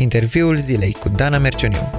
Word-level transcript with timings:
Interviul 0.00 0.56
zilei 0.56 0.92
cu 0.92 1.08
Dana 1.08 1.38
Mercioniu. 1.38 1.90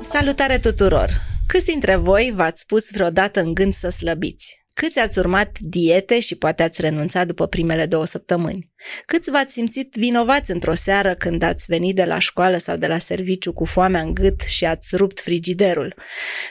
Salutare 0.00 0.58
tuturor! 0.58 1.22
Câți 1.46 1.64
dintre 1.64 1.96
voi 1.96 2.32
v-ați 2.34 2.66
pus 2.66 2.90
vreodată 2.92 3.40
în 3.40 3.54
gând 3.54 3.72
să 3.72 3.88
slăbiți? 3.88 4.63
Câți 4.84 4.98
ați 4.98 5.18
urmat 5.18 5.58
diete 5.58 6.20
și 6.20 6.34
poate 6.34 6.62
ați 6.62 6.80
renunțat 6.80 7.26
după 7.26 7.46
primele 7.46 7.86
două 7.86 8.04
săptămâni? 8.04 8.72
Câți 9.06 9.30
v-ați 9.30 9.52
simțit 9.52 9.94
vinovați 9.94 10.50
într-o 10.50 10.74
seară 10.74 11.14
când 11.14 11.42
ați 11.42 11.64
venit 11.68 11.94
de 11.94 12.04
la 12.04 12.18
școală 12.18 12.56
sau 12.56 12.76
de 12.76 12.86
la 12.86 12.98
serviciu 12.98 13.52
cu 13.52 13.64
foamea 13.64 14.00
în 14.00 14.14
gât 14.14 14.40
și 14.40 14.64
ați 14.64 14.96
rupt 14.96 15.20
frigiderul? 15.20 15.94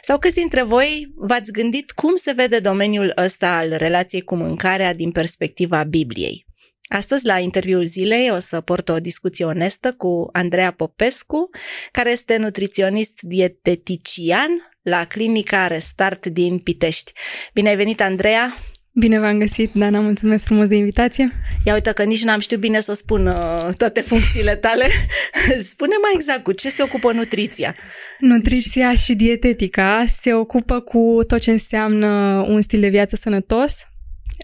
Sau 0.01 0.17
câți 0.17 0.35
dintre 0.35 0.63
voi 0.63 1.13
v-ați 1.15 1.51
gândit 1.51 1.91
cum 1.91 2.15
se 2.15 2.31
vede 2.31 2.59
domeniul 2.59 3.13
ăsta 3.17 3.55
al 3.57 3.69
relației 3.77 4.21
cu 4.21 4.35
mâncarea 4.35 4.93
din 4.93 5.11
perspectiva 5.11 5.83
Bibliei? 5.83 6.45
Astăzi, 6.87 7.25
la 7.25 7.39
interviul 7.39 7.83
zilei, 7.83 8.31
o 8.31 8.39
să 8.39 8.61
port 8.61 8.89
o 8.89 8.99
discuție 8.99 9.45
onestă 9.45 9.93
cu 9.97 10.29
Andreea 10.31 10.71
Popescu, 10.71 11.49
care 11.91 12.11
este 12.11 12.37
nutriționist 12.37 13.21
dietetician 13.21 14.72
la 14.83 15.05
clinica 15.05 15.67
Restart 15.67 16.25
din 16.25 16.57
Pitești. 16.57 17.11
Bine 17.53 17.69
ai 17.69 17.75
venit, 17.75 18.01
Andreea! 18.01 18.53
Bine 18.95 19.19
v-am 19.19 19.37
găsit, 19.37 19.71
Dana, 19.73 19.99
mulțumesc 19.99 20.45
frumos 20.45 20.67
de 20.67 20.75
invitație. 20.75 21.31
Ia 21.65 21.73
uite 21.73 21.91
că 21.91 22.03
nici 22.03 22.23
n-am 22.23 22.39
știut 22.39 22.59
bine 22.59 22.79
să 22.79 22.93
spun 22.93 23.25
uh, 23.25 23.67
toate 23.77 24.01
funcțiile 24.01 24.55
tale. 24.55 24.85
Spune 25.71 25.93
mai 26.01 26.11
exact 26.13 26.43
cu 26.43 26.51
ce 26.51 26.69
se 26.69 26.83
ocupă 26.83 27.11
nutriția. 27.11 27.75
Nutriția 28.19 28.93
și 28.95 29.15
dietetica 29.15 30.03
se 30.07 30.33
ocupă 30.33 30.79
cu 30.79 31.19
tot 31.27 31.39
ce 31.39 31.51
înseamnă 31.51 32.07
un 32.47 32.61
stil 32.61 32.79
de 32.79 32.87
viață 32.87 33.15
sănătos. 33.15 33.87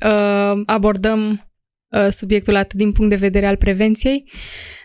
Uh, 0.03 0.62
abordăm 0.66 1.50
uh, 1.90 2.08
subiectul 2.09 2.56
atât 2.56 2.78
din 2.78 2.92
punct 2.92 3.09
de 3.09 3.16
vedere 3.16 3.46
al 3.46 3.58
prevenției, 3.58 4.31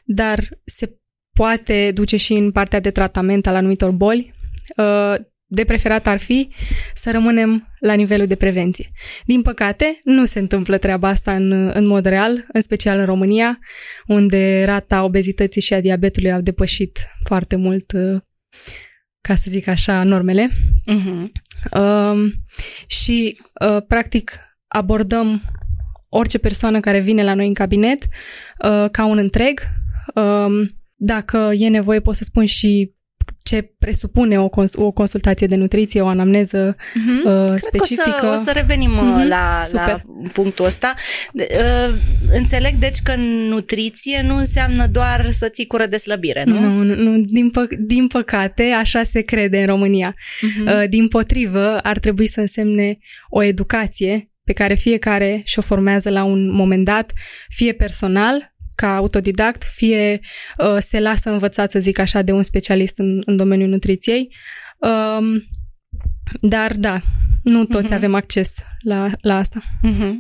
dar 0.05 0.49
se 0.65 0.97
poate 1.33 1.91
duce 1.95 2.17
și 2.17 2.33
în 2.33 2.53
partea 2.53 2.81
de 2.81 2.91
tratament 2.91 3.47
al 3.47 3.55
anumitor 3.57 3.91
boli. 3.91 4.35
Uh, 4.77 5.15
de 5.55 5.65
preferat 5.65 6.07
ar 6.07 6.19
fi 6.19 6.49
să 6.95 7.11
rămânem 7.11 7.69
la 7.81 7.93
nivelul 7.93 8.27
de 8.27 8.35
prevenție. 8.35 8.91
Din 9.25 9.43
păcate, 9.43 10.01
nu 10.05 10.25
se 10.25 10.39
întâmplă 10.39 10.79
treaba 10.79 11.09
asta 11.09 11.35
în, 11.35 11.53
în 11.53 11.87
mod 11.87 12.05
real, 12.05 12.47
în 12.53 12.61
special 12.61 12.99
în 12.99 13.05
România, 13.05 13.59
unde 14.07 14.65
rata 14.65 15.05
obezității 15.05 15.61
și 15.61 15.75
a 15.75 15.81
diabetului 15.81 16.33
au 16.33 16.41
depășit 16.41 16.99
foarte 17.25 17.57
mult, 17.57 17.93
uh, 17.93 18.21
ca 19.21 19.35
să 19.35 19.47
zic 19.49 19.67
așa, 19.67 20.03
normele. 20.03 20.49
Uh-huh. 20.91 21.27
Uh, 21.73 22.33
și, 22.87 23.41
uh, 23.67 23.83
practic, 23.87 24.39
abordăm 24.67 25.43
orice 26.09 26.39
persoană 26.39 26.81
care 26.81 27.01
vine 27.01 27.23
la 27.23 27.35
noi 27.35 27.47
în 27.47 27.55
cabinet 27.55 28.03
uh, 28.03 28.91
ca 28.91 29.05
un 29.05 29.19
întreg. 29.19 29.61
Uh, 30.15 30.69
dacă 30.95 31.51
e 31.57 31.69
nevoie, 31.69 32.01
pot 32.01 32.15
să 32.15 32.25
spun 32.25 32.45
și 32.45 32.95
ce 33.45 33.75
presupune 33.79 34.41
o, 34.41 34.49
cons- 34.49 34.75
o 34.75 34.91
consultație 34.91 35.47
de 35.47 35.57
nutriție, 35.57 36.01
o 36.01 36.07
anamneză 36.07 36.77
uh-huh. 36.77 37.51
uh, 37.51 37.55
specifică. 37.57 38.17
Că 38.21 38.27
o, 38.27 38.35
să, 38.35 38.41
o 38.41 38.45
să 38.45 38.51
revenim 38.55 38.91
uh-huh. 38.91 39.29
la, 39.29 39.61
la 39.73 40.01
punctul 40.33 40.65
ăsta. 40.65 40.95
De, 41.33 41.49
uh, 41.51 41.95
înțeleg, 42.33 42.75
deci, 42.75 42.99
că 43.03 43.15
nutriție 43.49 44.23
nu 44.27 44.37
înseamnă 44.37 44.87
doar 44.87 45.31
să 45.31 45.49
ții 45.49 45.67
cură 45.67 45.87
de 45.87 45.97
slăbire, 45.97 46.45
nu? 46.47 46.61
Nu, 46.61 46.83
nu, 46.83 46.95
nu 46.95 47.21
din, 47.21 47.51
pă- 47.51 47.79
din 47.79 48.07
păcate, 48.07 48.63
așa 48.63 49.03
se 49.03 49.21
crede 49.21 49.59
în 49.59 49.67
România. 49.67 50.15
Uh-huh. 50.15 50.83
Uh, 50.83 50.89
din 50.89 51.09
potrivă, 51.09 51.79
ar 51.79 51.99
trebui 51.99 52.27
să 52.27 52.41
însemne 52.41 52.99
o 53.29 53.43
educație 53.43 54.29
pe 54.45 54.53
care 54.53 54.75
fiecare 54.75 55.43
și-o 55.45 55.63
formează 55.63 56.11
la 56.11 56.25
un 56.25 56.53
moment 56.53 56.85
dat, 56.85 57.13
fie 57.49 57.73
personal, 57.73 58.54
ca 58.75 58.97
autodidact, 58.97 59.65
fie 59.65 60.21
uh, 60.59 60.77
se 60.79 61.01
lasă 61.01 61.31
învățat, 61.31 61.71
să 61.71 61.79
zic 61.79 61.99
așa, 61.99 62.23
de 62.23 62.33
un 62.33 62.43
specialist 62.43 62.99
în, 62.99 63.23
în 63.25 63.37
domeniul 63.37 63.69
nutriției. 63.69 64.35
Um, 64.79 65.43
dar 66.41 66.73
da, 66.77 67.01
nu 67.43 67.65
toți 67.65 67.93
uh-huh. 67.93 67.97
avem 67.97 68.15
acces 68.15 68.55
la, 68.81 69.11
la 69.21 69.37
asta. 69.37 69.61
Uh-huh. 69.61 70.13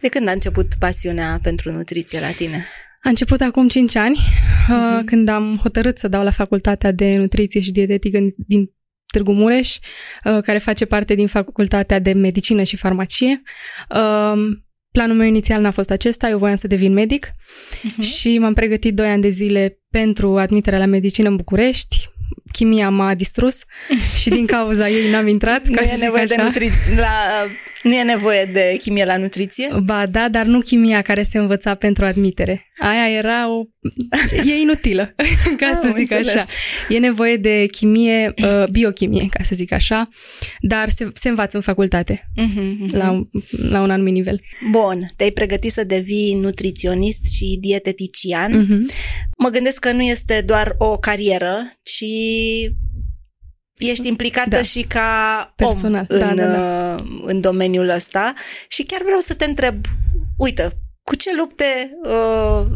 De 0.00 0.08
când 0.08 0.28
a 0.28 0.32
început 0.32 0.74
pasiunea 0.78 1.38
pentru 1.42 1.72
nutriție 1.72 2.20
la 2.20 2.30
tine? 2.30 2.64
A 3.02 3.08
început 3.08 3.40
acum 3.40 3.68
5 3.68 3.96
ani, 3.96 4.18
uh-huh. 4.18 5.04
când 5.04 5.28
am 5.28 5.56
hotărât 5.62 5.98
să 5.98 6.08
dau 6.08 6.22
la 6.22 6.30
facultatea 6.30 6.92
de 6.92 7.16
nutriție 7.16 7.60
și 7.60 7.72
dietetică 7.72 8.18
din 8.36 8.70
Târgu 9.12 9.32
Mureș, 9.32 9.76
uh, 10.24 10.42
care 10.42 10.58
face 10.58 10.84
parte 10.84 11.14
din 11.14 11.26
facultatea 11.26 11.98
de 11.98 12.12
medicină 12.12 12.62
și 12.62 12.76
farmacie. 12.76 13.42
Uh, 13.88 14.58
Planul 14.98 15.16
meu 15.16 15.26
inițial 15.26 15.60
n-a 15.60 15.70
fost 15.70 15.90
acesta, 15.90 16.28
eu 16.28 16.38
voiam 16.38 16.56
să 16.56 16.66
devin 16.66 16.92
medic 16.92 17.26
uh-huh. 17.26 18.02
și 18.16 18.38
m-am 18.38 18.54
pregătit 18.54 18.94
2 18.94 19.08
ani 19.08 19.22
de 19.22 19.28
zile 19.28 19.78
pentru 19.90 20.38
admiterea 20.38 20.78
la 20.78 20.84
medicină 20.84 21.28
în 21.28 21.36
București. 21.36 22.08
Chimia 22.52 22.88
m-a 22.88 23.14
distrus 23.14 23.64
și 24.20 24.28
din 24.28 24.46
cauza 24.46 24.88
ei 24.88 25.10
n-am 25.10 25.28
intrat. 25.28 25.66
Ca 25.66 25.82
nu, 25.84 25.90
e 25.92 25.96
nevoie 25.96 26.24
de 26.24 26.34
nutri- 26.36 26.96
la, 26.96 27.46
nu 27.82 27.94
e 27.94 28.02
nevoie 28.02 28.44
de 28.44 28.76
chimie 28.80 29.04
la 29.04 29.16
nutriție? 29.16 29.68
Ba 29.84 30.06
da, 30.06 30.28
dar 30.28 30.44
nu 30.44 30.60
chimia 30.60 31.02
care 31.02 31.22
se 31.22 31.38
învăța 31.38 31.74
pentru 31.74 32.04
admitere. 32.04 32.66
Aia 32.78 33.08
era 33.18 33.48
o... 33.50 33.62
e 34.46 34.60
inutilă, 34.60 35.14
ca 35.58 35.66
Am 35.66 35.80
să 35.82 35.92
zic 35.96 36.10
înțeles. 36.10 36.34
așa. 36.34 36.44
E 36.88 36.98
nevoie 36.98 37.36
de 37.36 37.66
chimie, 37.66 38.34
uh, 38.42 38.64
biochimie, 38.70 39.26
ca 39.30 39.42
să 39.42 39.54
zic 39.54 39.72
așa, 39.72 40.08
dar 40.60 40.88
se, 40.88 41.10
se 41.12 41.28
învață 41.28 41.56
în 41.56 41.62
facultate, 41.62 42.30
uh-huh, 42.40 42.56
uh-huh. 42.56 42.90
La, 42.90 43.10
un, 43.10 43.28
la 43.68 43.80
un 43.80 43.90
anumit 43.90 44.14
nivel. 44.14 44.40
Bun, 44.70 45.10
te-ai 45.16 45.30
pregătit 45.30 45.72
să 45.72 45.84
devii 45.84 46.34
nutriționist 46.34 47.34
și 47.34 47.58
dietetician. 47.60 48.64
Uh-huh. 48.64 48.94
Mă 49.38 49.48
gândesc 49.48 49.78
că 49.78 49.92
nu 49.92 50.02
este 50.02 50.42
doar 50.46 50.74
o 50.78 50.98
carieră, 50.98 51.72
ci 51.98 52.04
ești 53.76 54.08
implicată 54.08 54.48
da. 54.48 54.62
și 54.62 54.82
ca 54.82 55.52
Personal. 55.56 56.06
om 56.08 56.18
da, 56.18 56.30
în, 56.30 56.36
da, 56.36 56.44
da, 56.44 56.52
da. 56.52 56.96
în 57.22 57.40
domeniul 57.40 57.88
ăsta 57.88 58.34
și 58.68 58.82
chiar 58.82 59.02
vreau 59.02 59.20
să 59.20 59.34
te 59.34 59.44
întreb, 59.44 59.84
uite, 60.36 60.72
cu 61.02 61.14
ce 61.14 61.30
lupte 61.36 61.98
uh, 62.02 62.66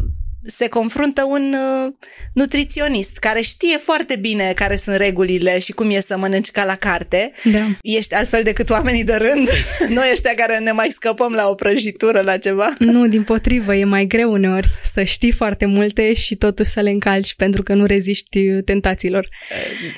se 0.45 0.67
confruntă 0.67 1.23
un 1.23 1.53
uh, 1.53 1.93
nutriționist 2.33 3.17
care 3.17 3.41
știe 3.41 3.77
foarte 3.77 4.15
bine 4.15 4.51
care 4.55 4.75
sunt 4.75 4.95
regulile 4.95 5.59
și 5.59 5.71
cum 5.71 5.89
e 5.89 5.99
să 5.99 6.17
mănânci 6.17 6.51
ca 6.51 6.65
la 6.65 6.75
carte. 6.75 7.31
Da. 7.43 7.67
Ești 7.81 8.13
altfel 8.13 8.43
decât 8.43 8.69
oamenii 8.69 9.03
de 9.03 9.13
rând. 9.13 9.49
Noi 9.97 10.09
ăștia 10.11 10.33
care 10.33 10.59
ne 10.59 10.71
mai 10.71 10.87
scăpăm 10.89 11.33
la 11.33 11.47
o 11.47 11.53
prăjitură, 11.53 12.21
la 12.21 12.37
ceva. 12.37 12.75
Nu, 12.79 13.07
din 13.07 13.23
potrivă, 13.23 13.75
e 13.75 13.83
mai 13.83 14.05
greu 14.05 14.31
uneori 14.31 14.67
să 14.83 15.03
știi 15.03 15.31
foarte 15.31 15.65
multe 15.65 16.13
și 16.13 16.35
totuși 16.35 16.69
să 16.69 16.81
le 16.81 16.89
încalci 16.89 17.35
pentru 17.35 17.63
că 17.63 17.73
nu 17.73 17.85
reziști 17.85 18.61
tentațiilor. 18.65 19.27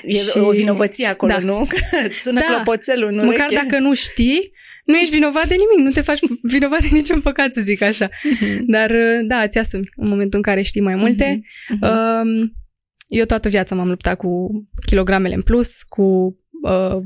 E 0.02 0.16
și... 0.16 0.38
o 0.38 0.50
vinovăție 0.50 1.06
acolo, 1.06 1.32
da. 1.32 1.38
nu? 1.38 1.66
Sună 2.22 2.40
da. 2.40 2.46
clopoțelul, 2.46 3.10
nu? 3.12 3.24
Măcar 3.24 3.46
dacă 3.52 3.78
nu 3.78 3.94
știi, 3.94 4.52
nu 4.86 4.96
ești 4.96 5.14
vinovat 5.14 5.48
de 5.48 5.54
nimic, 5.54 5.86
nu 5.86 5.90
te 5.90 6.00
faci 6.00 6.18
vinovat 6.52 6.80
de 6.80 6.88
niciun 6.90 7.20
păcat, 7.20 7.52
să 7.52 7.60
zic 7.60 7.82
așa. 7.82 8.08
Uh-huh. 8.08 8.58
Dar, 8.66 8.90
uh, 8.90 9.26
da, 9.26 9.48
ți 9.48 9.58
asumi 9.58 9.88
în 9.96 10.08
momentul 10.08 10.38
în 10.38 10.42
care 10.42 10.62
știi 10.62 10.80
mai 10.80 10.94
multe. 10.94 11.40
Uh-huh. 11.74 12.64
Eu 13.08 13.24
toată 13.24 13.48
viața 13.48 13.74
m-am 13.74 13.88
luptat 13.88 14.16
cu 14.16 14.50
kilogramele 14.86 15.34
în 15.34 15.42
plus, 15.42 15.82
cu 15.82 16.36
uh, 16.62 16.96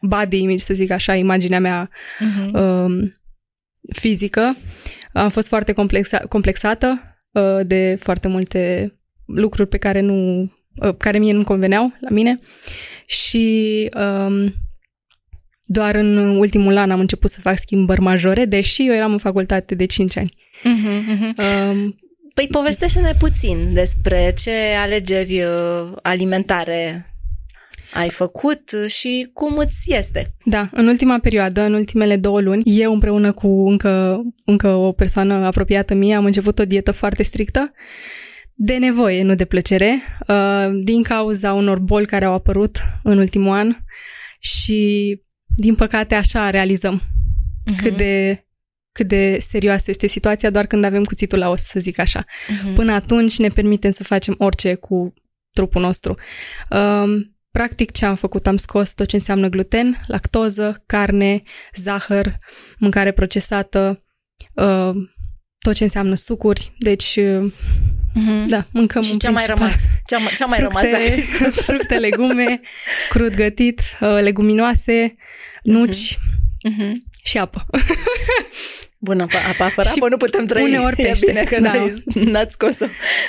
body 0.00 0.38
image, 0.38 0.58
să 0.58 0.74
zic 0.74 0.90
așa, 0.90 1.14
imaginea 1.14 1.60
mea 1.60 1.90
uh-huh. 1.90 2.52
uh, 2.52 3.10
fizică. 3.92 4.56
Am 5.12 5.28
fost 5.28 5.48
foarte 5.48 5.72
complexa, 5.72 6.18
complexată 6.18 7.00
uh, 7.30 7.66
de 7.66 7.96
foarte 8.00 8.28
multe 8.28 8.94
lucruri 9.26 9.68
pe 9.68 9.78
care 9.78 10.00
nu 10.00 10.42
uh, 10.82 10.94
care 10.98 11.18
mie 11.18 11.32
nu 11.32 11.44
conveneau 11.44 11.92
la 12.00 12.08
mine 12.10 12.40
și 13.06 13.88
um, 13.94 14.54
doar 15.72 15.94
în 15.94 16.16
ultimul 16.16 16.76
an 16.76 16.90
am 16.90 17.00
început 17.00 17.30
să 17.30 17.40
fac 17.40 17.58
schimbări 17.58 18.00
majore, 18.00 18.44
deși 18.44 18.86
eu 18.86 18.94
eram 18.94 19.12
în 19.12 19.18
facultate 19.18 19.74
de 19.74 19.86
5 19.86 20.16
ani. 20.16 20.34
Uh-huh, 20.58 21.14
uh-huh. 21.14 21.70
Um, 21.70 21.96
păi 22.34 22.48
povestește-ne 22.50 23.12
puțin 23.18 23.74
despre 23.74 24.34
ce 24.42 24.50
alegeri 24.82 25.42
uh, 25.42 25.92
alimentare 26.02 27.14
ai 27.94 28.08
făcut 28.08 28.70
și 28.88 29.30
cum 29.32 29.56
îți 29.56 29.94
este. 29.94 30.34
Da, 30.44 30.68
în 30.72 30.86
ultima 30.86 31.18
perioadă, 31.18 31.60
în 31.60 31.72
ultimele 31.72 32.16
două 32.16 32.40
luni, 32.40 32.62
eu 32.64 32.92
împreună 32.92 33.32
cu 33.32 33.68
încă, 33.68 34.22
încă 34.44 34.68
o 34.68 34.92
persoană 34.92 35.34
apropiată 35.34 35.94
mie 35.94 36.14
am 36.14 36.24
început 36.24 36.58
o 36.58 36.64
dietă 36.64 36.92
foarte 36.92 37.22
strictă 37.22 37.72
de 38.54 38.76
nevoie, 38.76 39.22
nu 39.22 39.34
de 39.34 39.44
plăcere, 39.44 40.02
uh, 40.28 40.80
din 40.82 41.02
cauza 41.02 41.52
unor 41.52 41.78
boli 41.78 42.06
care 42.06 42.24
au 42.24 42.32
apărut 42.32 42.76
în 43.02 43.18
ultimul 43.18 43.50
an 43.50 43.76
și 44.38 45.20
din 45.56 45.74
păcate, 45.74 46.14
așa 46.14 46.50
realizăm 46.50 47.02
uh-huh. 47.02 47.82
cât 47.82 47.96
de 47.96 48.44
cât 48.92 49.08
de 49.08 49.36
serioasă 49.38 49.90
este 49.90 50.06
situația 50.06 50.50
doar 50.50 50.66
când 50.66 50.84
avem 50.84 51.04
cuțitul 51.04 51.38
la 51.38 51.48
os, 51.48 51.60
să 51.60 51.80
zic 51.80 51.98
așa. 51.98 52.24
Uh-huh. 52.24 52.74
Până 52.74 52.92
atunci 52.92 53.38
ne 53.38 53.48
permitem 53.48 53.90
să 53.90 54.04
facem 54.04 54.34
orice 54.38 54.74
cu 54.74 55.14
trupul 55.52 55.80
nostru. 55.82 56.14
Um, 56.70 57.36
practic 57.50 57.90
ce 57.90 58.06
am 58.06 58.14
făcut? 58.14 58.46
Am 58.46 58.56
scos 58.56 58.94
tot 58.94 59.06
ce 59.06 59.16
înseamnă 59.16 59.48
gluten, 59.48 59.96
lactoză, 60.06 60.82
carne, 60.86 61.42
zahăr, 61.74 62.38
mâncare 62.78 63.12
procesată, 63.12 64.04
uh, 64.54 64.94
tot 65.62 65.74
ce 65.74 65.82
înseamnă 65.82 66.14
sucuri, 66.14 66.72
deci 66.78 67.18
uh-huh. 67.20 68.44
da, 68.46 68.64
mâncăm 68.72 69.02
Și 69.02 69.12
în 69.12 69.18
ce 69.18 69.26
a 69.26 69.30
mai 69.30 69.44
principal 69.44 69.68
rămas? 69.68 69.82
Ce 70.06 70.14
a, 70.14 70.18
ce 70.36 70.42
a 70.42 70.46
mai 70.46 70.58
rămas? 70.58 70.82
fructe, 70.82 70.90
Dacă 70.98 71.12
ai 71.12 71.20
scos? 71.20 71.52
fructe, 71.66 71.94
legume, 71.98 72.60
crud 73.08 73.34
gătit, 73.34 73.80
uh, 74.00 74.20
leguminoase, 74.20 75.14
nuci 75.62 76.18
Mhm. 76.62 76.98
și 77.24 77.38
apă. 77.38 77.66
Bună, 78.98 79.22
apa, 79.22 79.38
apa 79.48 79.68
fără 79.68 79.88
Și 79.88 79.94
apă 79.96 80.08
nu 80.08 80.16
putem 80.16 80.46
trăi. 80.46 80.62
uneori 80.62 81.00
E 81.02 81.06
pește. 81.06 81.26
bine 81.26 81.42
că 81.44 81.60
Da. 81.60 81.72
n-ai, 81.72 82.02
n-ați 82.14 82.52
scos-o. 82.52 82.86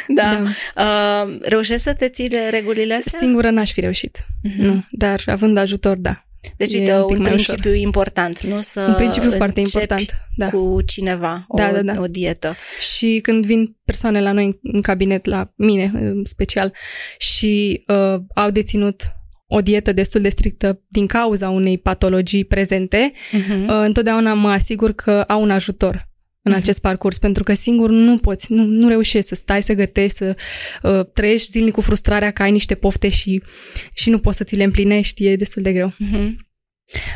Da. 0.08 0.44
Da. 0.76 1.24
Uh, 1.24 1.38
reușești 1.42 1.82
să 1.82 1.94
te 1.94 2.10
ții 2.10 2.30
de 2.30 2.38
regulile 2.52 2.94
astea? 2.94 3.20
Singură 3.20 3.50
n-aș 3.50 3.72
fi 3.72 3.80
reușit. 3.80 4.26
Nu, 4.58 4.86
dar 4.92 5.22
având 5.26 5.58
ajutor, 5.58 5.96
da. 5.98 6.26
Deci, 6.58 6.74
E 6.74 6.78
uite, 6.80 6.94
un 6.94 7.00
un, 7.02 7.08
pic 7.08 7.18
mai 7.18 7.32
principiu 7.32 7.74
important, 7.74 8.42
nu 8.44 8.62
să 8.62 8.86
Un 8.88 8.94
principiu 8.96 9.32
foarte 9.32 9.60
începi 9.60 9.82
important, 9.84 10.18
da. 10.36 10.50
cu 10.50 10.82
cineva 10.86 11.46
o, 11.48 11.58
Da, 11.58 11.72
da, 11.72 11.82
da. 11.94 12.02
o 12.02 12.06
dietă. 12.08 12.56
Și 12.96 13.20
când 13.22 13.46
vin 13.46 13.78
persoane 13.86 14.22
la 14.22 14.32
noi 14.32 14.46
în- 14.46 14.58
în 14.62 14.82
cabinet, 14.82 15.26
la 15.26 15.52
mine 15.56 15.92
în 15.94 16.22
special, 16.26 16.74
și 17.18 17.84
uh, 17.88 18.22
au 18.36 18.50
deținut 18.52 19.02
o 19.48 19.60
dietă 19.60 19.92
destul 19.94 20.22
de 20.22 20.30
strictă 20.30 20.82
din 20.88 21.08
cauza 21.08 21.50
unei 21.50 21.78
patologii 21.78 22.46
prezente, 22.46 23.12
Uh-huh. 23.16 23.68
uh, 23.68 23.68
întotdeauna 23.68 24.34
mă 24.34 24.50
asigur 24.50 24.92
că 24.94 25.24
au 25.28 25.42
un 25.42 25.52
ajutor 25.52 26.10
în 26.44 26.54
acest 26.54 26.82
parcurs, 26.82 27.18
pentru 27.18 27.44
că 27.44 27.54
singur 27.54 27.90
nu 27.90 28.18
poți, 28.18 28.52
nu, 28.52 28.64
nu 28.64 28.88
reușești 28.88 29.28
să 29.28 29.36
stai 29.36 29.64
să 29.64 29.74
gătești, 29.74 30.18
să 30.18 30.36
uh, 30.84 31.06
trăiești 31.14 31.50
zilnic 31.52 31.74
cu 31.74 31.82
frustrarea 31.82 32.32
că 32.32 32.42
ai 32.42 32.52
niște 32.52 32.76
pofte 32.76 33.10
și, 33.10 33.42
și 33.94 34.10
nu 34.10 34.18
poți 34.18 34.38
să 34.38 34.44
ți 34.44 34.56
le 34.56 34.64
împlinești, 34.64 35.26
e 35.28 35.36
destul 35.36 35.62
de 35.62 35.74
greu. 35.74 35.90
Uh-huh. 35.90 36.30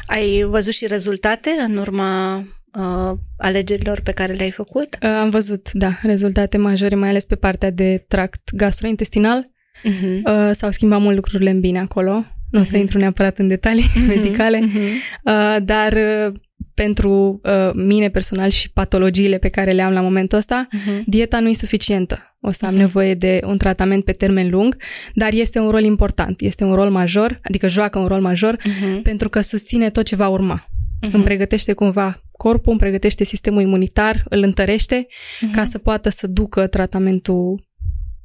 Ai 0.06 0.44
văzut 0.48 0.74
și 0.74 0.88
rezultate 0.88 1.50
în 1.68 1.77
urma 1.77 2.38
uh, 2.77 3.18
alegerilor 3.38 4.01
pe 4.01 4.12
care 4.12 4.33
le-ai 4.33 4.51
făcut? 4.51 4.98
Uh, 5.01 5.10
am 5.10 5.30
văzut, 5.30 5.71
da, 5.71 6.00
rezultate 6.01 6.57
majore, 6.57 6.95
mai 6.95 7.10
ales 7.10 7.25
pe 7.25 7.36
partea 7.36 7.69
de 7.71 8.06
tract 8.07 8.50
gastrointestinal, 8.56 9.54
Uh-huh. 9.83 10.21
Uh, 10.24 10.50
s-au 10.51 10.71
schimbat 10.71 11.00
mult 11.01 11.16
lucrurile 11.16 11.50
în 11.50 11.60
bine 11.60 11.80
acolo. 11.80 12.25
Nu 12.51 12.60
o 12.60 12.63
să 12.63 12.69
Mhm. 12.71 12.80
intru 12.80 12.98
neapărat 12.98 13.38
în 13.38 13.48
detalii 13.48 13.86
medicale, 14.07 14.60
Uh-huh. 14.60 14.92
uh, 15.24 15.57
dar 15.63 15.94
uh, 15.94 16.33
pentru 16.75 17.42
uh, 17.44 17.72
mine 17.74 18.10
personal 18.10 18.50
și 18.50 18.72
patologiile 18.72 19.38
pe 19.38 19.50
care 19.50 19.72
le 19.72 19.81
am 19.81 19.94
la 19.94 20.01
momentul 20.01 20.38
ăsta, 20.38 20.68
Uh-huh. 20.72 21.04
dieta 21.06 21.39
nu 21.39 21.50
e 21.50 21.54
suficientă. 21.54 22.19
O 22.42 22.50
să 22.50 22.66
am 22.66 22.72
Mhm. 22.72 22.80
nevoie 22.81 23.13
de 23.13 23.39
un 23.45 23.57
tratament 23.57 24.04
pe 24.04 24.12
termen 24.12 24.50
lung, 24.50 24.77
dar 25.13 25.33
este 25.33 25.60
un 25.60 25.69
rol 25.69 25.83
important, 25.83 26.42
este 26.42 26.63
un 26.63 26.74
rol 26.74 26.89
major, 26.89 27.39
adică 27.44 27.68
joacă 27.68 28.00
un 28.00 28.06
rol 28.06 28.22
major, 28.22 28.56
Uh-huh. 28.57 29.01
pentru 29.04 29.30
că 29.30 29.42
susține 29.42 29.89
tot 29.89 30.06
ce 30.06 30.16
va 30.16 30.27
urma. 30.27 30.68
Mhm. 31.01 31.16
Îmi 31.16 31.24
pregătește 31.24 31.74
cumva 31.74 32.22
corpul, 32.31 32.72
îmi 32.72 32.80
pregătește 32.80 33.24
sistemul 33.24 33.62
imunitar, 33.62 34.24
îl 34.30 34.42
întărește 34.44 35.07
Mhm. 35.42 35.51
ca 35.54 35.63
să 35.63 35.78
poată 35.78 36.10
să 36.10 36.28
ducă 36.28 36.68
tratamentul 36.68 37.63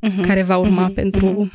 Uh-huh. 0.08 0.26
care 0.26 0.42
va 0.42 0.56
urma 0.56 0.82
Mhm. 0.84 0.94
pentru... 0.94 1.50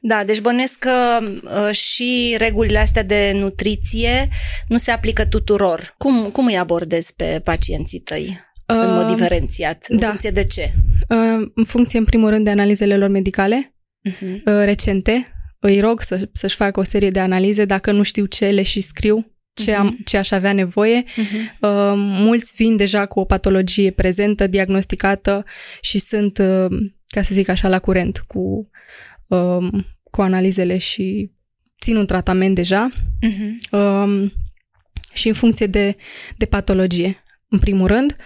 Da, 0.00 0.24
deci 0.24 0.40
bănesc 0.40 0.78
că 0.78 1.18
uh, 1.42 1.74
și 1.74 2.34
regulile 2.38 2.78
astea 2.78 3.02
de 3.02 3.32
nutriție 3.34 4.28
nu 4.68 4.76
se 4.76 4.90
aplică 4.90 5.26
tuturor. 5.26 5.94
Cum, 5.98 6.30
cum 6.30 6.46
îi 6.46 6.58
abordezi 6.58 7.14
pe 7.14 7.40
pacienții 7.44 8.00
tăi 8.00 8.40
în 8.66 8.94
mod 8.94 9.08
Uh, 9.08 9.14
diferențiat? 9.14 9.84
În 9.88 9.96
da. 9.96 10.06
funcție 10.06 10.30
de 10.30 10.44
ce? 10.44 10.72
Uh, 11.08 11.50
în 11.54 11.64
funcție, 11.64 11.98
în 11.98 12.04
primul 12.04 12.28
rând, 12.28 12.44
de 12.44 12.50
analizele 12.50 12.96
lor 12.96 13.08
medicale 13.08 13.70
Uh-huh. 14.10 14.34
uh, 14.44 14.64
recente. 14.64 15.30
Îi 15.60 15.80
rog 15.80 16.00
să, 16.00 16.28
să-și 16.32 16.56
facă 16.56 16.80
o 16.80 16.82
serie 16.82 17.10
de 17.10 17.20
analize. 17.20 17.64
Dacă 17.64 17.92
nu 17.92 18.02
știu 18.02 18.24
ce, 18.24 18.46
le 18.46 18.62
și 18.62 18.80
scriu 18.80 19.36
ce, 19.54 19.74
am, 19.74 19.98
ce 20.04 20.16
aș 20.16 20.30
avea 20.30 20.52
nevoie. 20.52 21.02
Uh-huh. 21.02 21.58
Uh, 21.60 21.92
mulți 21.96 22.52
vin 22.56 22.76
deja 22.76 23.06
cu 23.06 23.20
o 23.20 23.24
patologie 23.24 23.90
prezentă, 23.90 24.46
diagnosticată 24.46 25.44
și 25.80 25.98
sunt, 25.98 26.38
uh, 26.38 26.66
ca 27.06 27.22
să 27.22 27.34
zic 27.34 27.48
așa, 27.48 27.68
la 27.68 27.78
curent 27.78 28.18
cu, 28.26 28.70
uh, 29.28 29.82
cu 30.10 30.22
analizele 30.22 30.78
și 30.78 31.32
țin 31.80 31.96
un 31.96 32.06
tratament 32.06 32.54
deja. 32.54 32.90
Uh-huh. 32.90 33.78
Um, 33.78 34.32
și 35.12 35.28
în 35.28 35.34
funcție 35.34 35.66
de, 35.66 35.96
de 36.36 36.44
patologie. 36.44 37.22
În 37.48 37.58
primul 37.58 37.86
rând, 37.86 38.16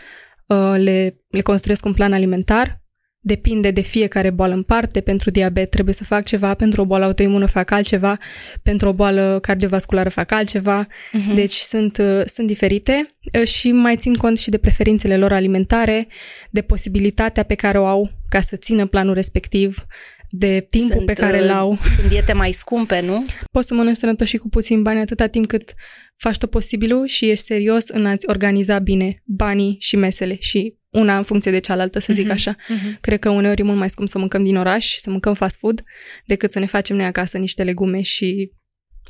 uh, 0.47 0.75
le, 0.77 1.21
le 1.29 1.41
construiesc 1.41 1.85
un 1.85 1.93
plan 1.93 2.13
alimentar, 2.13 2.83
depinde 3.23 3.71
de 3.71 3.81
fiecare 3.81 4.31
boală 4.31 4.55
în 4.55 4.63
parte. 4.63 5.01
Pentru 5.01 5.31
diabet 5.31 5.71
trebuie 5.71 5.95
să 5.95 6.05
fac 6.05 6.25
ceva, 6.25 6.55
pentru 6.55 6.81
o 6.81 6.85
boală 6.85 7.05
autoimună 7.05 7.47
fac 7.47 7.71
altceva, 7.71 8.19
pentru 8.63 8.89
o 8.89 8.93
boală 8.93 9.39
cardiovasculară 9.43 10.09
fac 10.09 10.33
altceva. 10.33 10.87
Uh-huh. 10.87 11.35
Deci 11.35 11.53
sunt, 11.53 11.99
uh, 11.99 12.23
sunt 12.25 12.47
diferite 12.47 13.17
uh, 13.39 13.47
și 13.47 13.73
mai 13.73 13.97
țin 13.97 14.15
cont 14.15 14.39
și 14.39 14.51
de 14.51 14.59
preferințele 14.59 15.17
lor 15.17 15.33
alimentare, 15.33 16.09
de 16.51 16.63
posibilitatea 16.63 17.43
pe 17.43 17.55
care 17.55 17.79
o 17.79 17.87
au 17.87 18.11
ca 18.29 18.41
să 18.41 18.57
țină 18.57 18.87
planul 18.87 19.15
respectiv, 19.15 19.87
de 20.31 20.67
timpul 20.71 20.95
Sunt, 20.95 21.07
pe 21.07 21.13
care 21.13 21.39
uh, 21.39 21.45
îl 21.45 21.51
au. 21.51 21.79
Sunt 21.97 22.09
diete 22.09 22.33
mai 22.33 22.53
scumpe, 22.53 23.01
nu? 23.01 23.25
Poți 23.53 23.67
să 23.67 23.75
mănânci 23.75 23.97
sănătos 23.97 24.29
și 24.29 24.37
cu 24.37 24.49
puțin 24.49 24.83
bani 24.83 25.01
atâta 25.01 25.27
timp 25.27 25.47
cât 25.47 25.75
faci 26.17 26.39
tot 26.39 26.51
posibilul 26.51 27.07
și 27.07 27.31
ești 27.31 27.45
serios 27.45 27.89
în 27.89 28.07
a-ți 28.07 28.29
organiza 28.29 28.79
bine 28.79 29.23
banii 29.25 29.77
și 29.79 29.97
mesele 29.97 30.37
și 30.41 30.75
una 30.91 31.17
în 31.17 31.23
funcție 31.23 31.51
de 31.51 31.59
cealaltă, 31.59 31.99
să 31.99 32.13
zic 32.13 32.25
Mhm. 32.25 32.33
așa. 32.33 32.57
Uh-huh. 32.57 33.01
Cred 33.01 33.19
că 33.19 33.29
uneori 33.31 33.61
e 33.61 33.65
mult 33.65 33.79
mai 33.79 33.91
scump 33.91 34.09
să 34.09 34.19
mâncăm 34.19 34.43
din 34.43 34.57
oraș 34.57 34.87
și 34.87 35.01
să 35.01 35.11
mâncăm 35.11 35.35
fast 35.35 35.59
food 35.59 35.83
decât 36.27 36.51
să 36.53 36.59
ne 36.59 36.67
facem 36.67 36.97
noi 36.97 37.05
acasă 37.05 37.39
niște 37.39 37.63
legume 37.63 38.01
și 38.01 38.53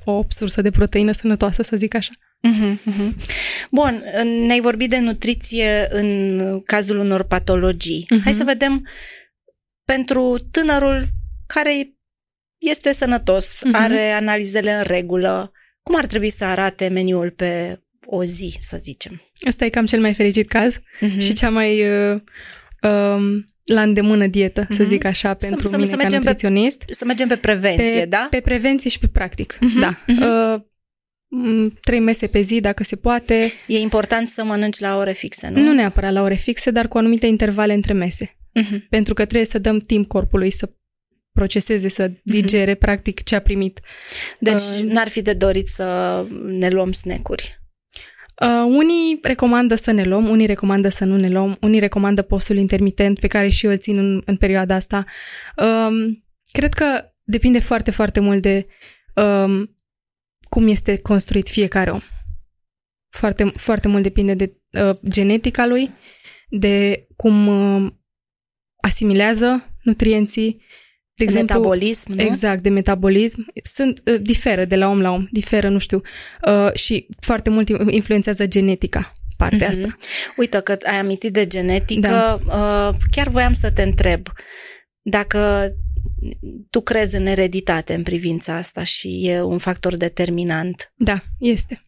o 0.05 0.23
sursă 0.29 0.63
de 0.63 0.71
proteină 0.71 1.13
sănătoasă, 1.13 1.63
să 1.63 1.77
zic 1.77 1.95
așa. 1.95 2.11
Uh-huh, 2.49 2.75
uh-huh. 2.93 3.15
Bun, 3.71 4.03
ne-ai 4.47 4.61
vorbit 4.61 4.91
de 4.91 4.99
nutriție 4.99 5.87
în 5.91 6.41
cazul 6.65 6.99
unor 6.99 7.23
patologii. 7.25 8.07
Mhm. 8.09 8.23
Hai 8.23 8.33
să 8.33 8.45
vedem 8.45 8.87
pentru 9.95 10.39
tânărul 10.51 11.07
care 11.47 11.95
este 12.59 12.93
sănătos, 12.93 13.61
Mhm. 13.65 13.75
are 13.75 14.11
analizele 14.11 14.73
în 14.73 14.83
regulă, 14.83 15.53
cum 15.83 15.97
ar 15.97 16.07
trebui 16.07 16.29
să 16.31 16.45
arate 16.45 16.89
meniul 16.89 17.31
pe 17.31 17.81
o 18.07 18.25
zi, 18.25 18.57
să 18.61 18.77
zicem? 18.77 19.23
Ăsta 19.47 19.65
e 19.65 19.69
cam 19.69 19.87
cel 19.87 20.01
mai 20.01 20.15
fericit 20.15 20.49
caz 20.49 20.77
Uh-huh. 20.79 21.19
și 21.19 21.33
cea 21.33 21.51
mai 21.51 21.89
uh, 21.89 22.21
um, 22.83 23.47
la 23.65 23.83
îndemână 23.83 24.27
dietă, 24.27 24.67
să 24.71 24.83
Mhm. 24.83 24.91
zic 24.91 25.05
așa, 25.05 25.35
pentru 25.35 25.69
să- 25.69 25.77
mine 25.77 25.89
să 25.89 25.97
ca 25.97 26.03
mergem 26.03 26.21
pe- 26.21 26.25
nutriționist. 26.29 26.83
Să 26.89 27.05
mergem 27.05 27.29
pe 27.29 27.37
prevenție, 27.37 27.99
pe, 28.01 28.07
da? 28.07 28.27
Pe 28.31 28.41
prevenție 28.41 28.91
și 28.91 28.99
pe 28.99 29.07
practic, 29.07 29.57
Mhm, 29.61 29.81
da. 29.81 29.99
mhm. 30.07 30.23
Uh, 30.23 30.61
m, 31.29 31.79
trei 31.81 32.01
mese 32.01 32.27
pe 32.27 32.41
zi, 32.41 32.61
dacă 32.61 32.83
se 32.85 32.97
poate. 32.97 33.53
E 33.67 33.79
important 33.79 34.29
să 34.29 34.45
mănânci 34.45 34.79
la 34.79 34.97
ore 34.97 35.13
fixe, 35.13 35.49
nu? 35.49 35.59
Nu, 35.61 35.65
nu 35.65 35.73
neapărat 35.73 36.13
la 36.13 36.23
ore 36.23 36.35
fixe, 36.35 36.71
dar 36.71 36.89
cu 36.89 36.99
anumite 36.99 37.27
intervale 37.27 37.73
între 37.73 37.93
mese. 37.93 38.35
Uh-huh. 38.59 38.89
Pentru 38.89 39.15
că 39.15 39.25
trebuie 39.25 39.47
să 39.47 39.59
dăm 39.59 39.79
timp 39.79 40.07
corpului 40.09 40.51
să 40.51 40.73
proceseze, 41.33 41.89
să 41.89 42.13
digere 42.23 42.75
practic 42.75 43.23
ce 43.23 43.35
a 43.35 43.41
primit. 43.41 43.81
Deci 44.39 44.63
Uh, 44.63 44.83
n-ar 44.83 45.09
fi 45.09 45.23
de 45.23 45.33
dorit 45.33 45.69
să 45.69 46.27
ne 46.45 46.69
luăm 46.69 46.93
snack-uri. 46.93 47.61
Uh, 48.43 48.65
unii 48.67 49.19
recomandă 49.23 49.75
să 49.75 49.91
ne 49.91 50.03
luăm, 50.03 50.29
unii 50.29 50.47
recomandă 50.47 50.89
să 50.89 51.05
nu 51.05 51.17
ne 51.17 51.29
luăm, 51.29 51.57
unii 51.61 51.81
recomandă 51.81 52.23
postul 52.23 52.57
intermitent 52.57 53.19
pe 53.19 53.27
care 53.27 53.49
și 53.49 53.65
eu 53.65 53.71
îl 53.71 53.79
țin 53.79 53.99
în, 53.99 54.23
în 54.27 54.37
perioada 54.37 54.75
asta. 54.75 55.05
Um, 55.57 56.25
cred 56.53 56.75
că 56.75 57.13
depinde 57.23 57.59
foarte, 57.59 57.91
foarte 57.91 58.21
mult 58.21 58.43
de 58.43 58.67
um, 59.15 59.77
cum 60.49 60.69
este 60.69 60.99
construit 60.99 61.49
fiecare 61.49 61.91
om. 61.91 62.01
Foarte, 63.09 63.45
foarte 63.55 63.89
mult 63.89 64.03
depinde 64.03 64.35
de 64.35 64.57
uh, 64.83 64.97
genetica 65.09 65.67
lui, 65.67 65.91
de 66.49 67.07
cum 67.17 67.47
uh, 67.47 67.93
asimilează 68.81 69.75
nutrienții, 69.83 70.51
de 70.53 71.25
De 71.25 71.31
exemplu, 71.31 71.55
metabolism, 71.59 72.13
nu? 72.13 72.23
Exact, 72.23 72.63
de 72.63 72.69
metabolism. 72.69 73.47
Sunt, 73.63 74.01
uh, 74.05 74.21
diferă 74.21 74.65
de 74.65 74.77
la 74.77 74.89
om 74.89 75.01
la 75.01 75.11
om, 75.11 75.27
diferă, 75.31 75.69
nu 75.69 75.79
știu, 75.79 76.01
uh, 76.47 76.75
și 76.75 77.07
foarte 77.21 77.51
mult 77.51 77.69
influențează 77.91 78.47
genetica, 78.47 79.13
partea 79.37 79.69
Mhm. 79.71 79.81
asta. 79.85 79.97
Uite 80.37 80.61
că 80.61 80.77
ai 80.85 80.99
amintit 80.99 81.33
de 81.33 81.47
genetică, 81.47 82.09
Da. 82.09 82.41
uh, 82.47 82.97
chiar 83.11 83.29
voiam 83.29 83.53
să 83.53 83.71
te 83.71 83.83
întreb 83.83 84.27
dacă 85.03 85.71
tu 86.71 86.81
crezi 86.81 87.17
în 87.17 87.27
ereditate 87.27 87.95
în 87.95 88.03
privința 88.03 88.57
asta 88.57 88.83
și 88.83 89.21
e 89.29 89.41
un 89.43 89.59
factor 89.59 89.97
determinant. 89.97 90.93
Da, 90.97 91.19
este. 91.39 91.81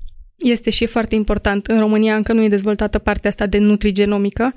Este 0.43 0.71
și 0.71 0.83
e 0.83 0.87
foarte 0.87 1.15
important. 1.15 1.67
În 1.67 1.79
România 1.79 2.17
încă 2.17 2.33
nu 2.33 2.43
e 2.43 2.49
dezvoltată 2.49 2.99
partea 2.99 3.31
asta 3.31 3.47
de 3.47 3.59
nutrigenomică, 3.59 4.55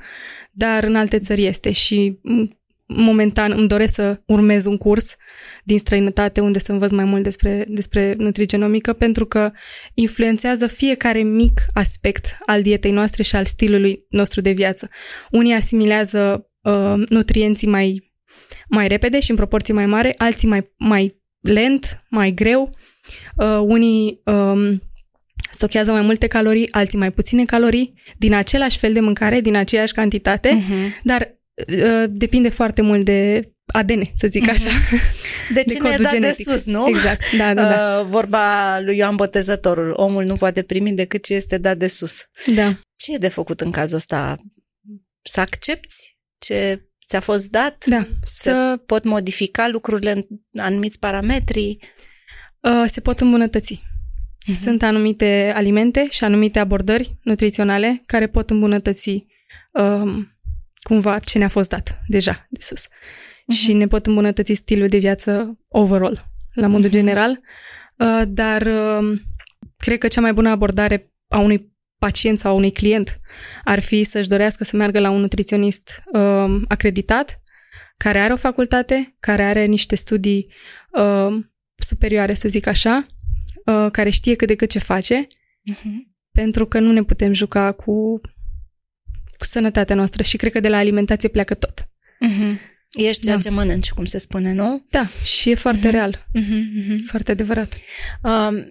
dar 0.52 0.84
în 0.84 0.96
alte 0.96 1.20
țări 1.20 1.46
este 1.46 1.72
și 1.72 2.20
m, 2.22 2.44
momentan 2.88 3.52
îmi 3.52 3.68
doresc 3.68 3.94
să 3.94 4.22
urmez 4.26 4.66
un 4.66 4.78
curs 4.78 5.16
din 5.64 5.80
străinătate 5.80 6.42
unde 6.42 6.60
să 6.60 6.72
învăț 6.72 6.92
mai 6.92 7.06
mult 7.06 7.24
despre, 7.24 7.66
despre 7.68 8.16
nutrigenomică 8.18 8.94
pentru 8.94 9.26
că 9.26 9.52
influențează 9.94 10.68
fiecare 10.68 11.22
mic 11.22 11.62
aspect 11.74 12.38
al 12.46 12.62
dietei 12.62 12.92
noastre 12.92 13.24
și 13.24 13.36
al 13.36 13.46
stilului 13.46 14.06
nostru 14.10 14.42
de 14.42 14.52
viață. 14.52 14.90
Unii 15.32 15.54
asimilează 15.54 16.50
uh, 16.62 16.94
nutrienții 17.10 17.68
mai 17.68 18.14
mai 18.68 18.88
repede 18.88 19.20
și 19.20 19.30
în 19.30 19.36
proporție 19.36 19.74
mai 19.74 19.86
mare, 19.86 20.14
alții 20.18 20.48
mai, 20.48 20.72
mai 20.78 21.22
lent, 21.40 22.04
mai 22.10 22.32
greu. 22.32 22.70
Uh, 23.36 23.60
unii 23.62 24.22
um, 24.26 24.82
stochează 25.56 25.92
mai 25.92 26.02
multe 26.02 26.28
calorii, 26.28 26.72
alții 26.72 26.98
mai 26.98 27.12
puține 27.12 27.46
calorii, 27.46 27.94
din 28.18 28.34
același 28.34 28.78
fel 28.78 28.94
de 28.94 29.00
mâncare, 29.00 29.42
din 29.42 29.56
aceeași 29.56 29.94
cantitate, 29.94 30.64
Uh-huh. 30.64 31.02
dar 31.04 31.32
uh, 31.68 32.04
depinde 32.10 32.50
foarte 32.50 32.82
mult 32.82 33.06
de 33.06 33.50
ADN, 33.74 34.02
să 34.14 34.28
zic 34.28 34.50
așa. 34.50 34.70
De 35.54 35.64
cine 35.64 35.88
e 35.88 35.90
codul 35.90 36.04
dat 36.04 36.12
de 36.12 36.20
genetic. 36.20 36.48
sus, 36.48 36.66
nu? 36.66 36.88
Exact, 36.88 37.24
da, 37.38 37.54
da, 37.54 37.70
da. 37.70 38.00
Uh, 38.00 38.06
vorba 38.10 38.80
lui 38.80 38.98
Ioan 38.98 39.16
Botezătorul. 39.16 39.94
Omul 39.96 40.24
nu 40.24 40.36
poate 40.36 40.62
primi 40.64 40.92
decât 40.94 41.24
ce 41.24 41.34
este 41.34 41.58
dat 41.58 41.78
de 41.78 41.88
sus. 41.88 42.22
da. 42.56 42.80
Ce 42.96 43.14
e 43.14 43.18
de 43.18 43.28
făcut 43.28 43.62
în 43.62 43.72
cazul 43.72 43.96
ăsta? 43.98 44.36
Să 45.22 45.40
accepti 45.40 46.18
ce 46.38 46.82
ți-a 47.08 47.20
fost 47.20 47.48
dat? 47.50 47.84
Da, 47.86 48.08
Se 48.24 48.50
să 48.50 48.80
pot 48.86 49.04
modifica 49.04 49.68
lucrurile 49.68 50.12
în 50.12 50.24
anumiți 50.62 51.00
parametri? 51.00 51.78
uh, 52.60 52.84
se 52.86 53.00
pot 53.02 53.22
îmbunătăți. 53.22 53.82
Mhm. 54.46 54.58
Sunt 54.58 54.84
anumite 54.84 55.52
alimente 55.56 56.08
și 56.10 56.24
anumite 56.24 56.60
abordări 56.60 57.18
nutriționale 57.24 58.04
care 58.06 58.28
pot 58.28 58.50
îmbunătăți 58.50 59.26
um, 59.72 60.38
cumva 60.82 61.20
ce 61.20 61.38
ne-a 61.38 61.48
fost 61.48 61.70
dat 61.70 62.00
deja 62.08 62.48
de 62.50 62.62
sus. 62.62 62.88
Mhm. 63.46 63.58
Și 63.58 63.74
ne 63.74 63.88
pot 63.88 64.06
îmbunătăți 64.06 64.54
stilul 64.54 64.88
de 64.88 64.98
viață 64.98 65.60
overall, 65.68 66.26
la 66.54 66.68
modul 66.68 66.84
Mhm. 66.90 66.94
general. 66.94 67.40
Uh, 67.98 68.22
dar 68.28 68.62
um, 68.62 69.22
cred 69.78 69.98
că 69.98 70.08
cea 70.08 70.22
mai 70.22 70.34
bună 70.34 70.50
abordare 70.50 71.14
a 71.28 71.40
unui 71.40 71.74
pacient 72.00 72.40
sau 72.40 72.52
a 72.52 72.56
unui 72.56 72.72
client 72.72 73.20
ar 73.64 73.80
fi 73.80 74.04
să-și 74.04 74.28
dorească 74.28 74.64
să 74.64 74.76
meargă 74.76 75.00
la 75.00 75.10
un 75.10 75.20
nutriționist 75.20 76.04
um, 76.14 76.66
acreditat, 76.68 77.42
care 77.98 78.20
are 78.20 78.34
o 78.34 78.38
facultate, 78.38 79.16
care 79.20 79.44
are 79.44 79.66
niște 79.66 79.96
studii 79.96 80.54
um, 80.92 81.54
superioare, 81.76 82.34
să 82.34 82.48
zic 82.48 82.68
așa, 82.68 83.06
uh, 83.66 83.88
care 83.92 84.10
știe 84.10 84.36
cât 84.36 84.48
de 84.48 84.56
cât 84.56 84.70
ce 84.70 84.80
face, 84.80 85.28
Mhm. 85.64 86.16
pentru 86.32 86.66
că 86.66 86.80
nu 86.80 86.92
ne 86.92 87.04
putem 87.04 87.34
juca 87.34 87.72
cu, 87.72 88.22
cu 89.38 89.46
sănătatea 89.46 89.96
noastră 89.96 90.24
și 90.24 90.38
cred 90.38 90.52
că 90.52 90.60
de 90.60 90.68
la 90.68 90.78
alimentație 90.78 91.30
pleacă 91.30 91.54
tot. 91.54 91.90
Mhm. 92.20 92.60
Ești 92.98 93.22
ceea 93.24 93.36
Da. 93.36 93.42
ce 93.42 93.50
mănânci, 93.50 93.90
cum 93.92 94.06
se 94.06 94.18
spune, 94.18 94.54
nu? 94.54 94.86
Da, 94.90 95.08
și 95.24 95.50
e 95.50 95.56
foarte 95.56 95.90
real, 95.90 96.28
Mhm, 96.34 96.54
mhm. 96.76 97.04
foarte 97.04 97.32
adevărat. 97.32 97.74
Um, 98.24 98.66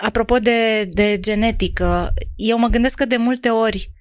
apropo 0.00 0.38
de, 0.38 0.84
de 0.84 1.18
genetică, 1.20 2.14
eu 2.36 2.58
mă 2.58 2.68
gândesc 2.68 2.94
că 2.96 3.04
de 3.04 3.16
multe 3.16 3.48
ori 3.48 3.92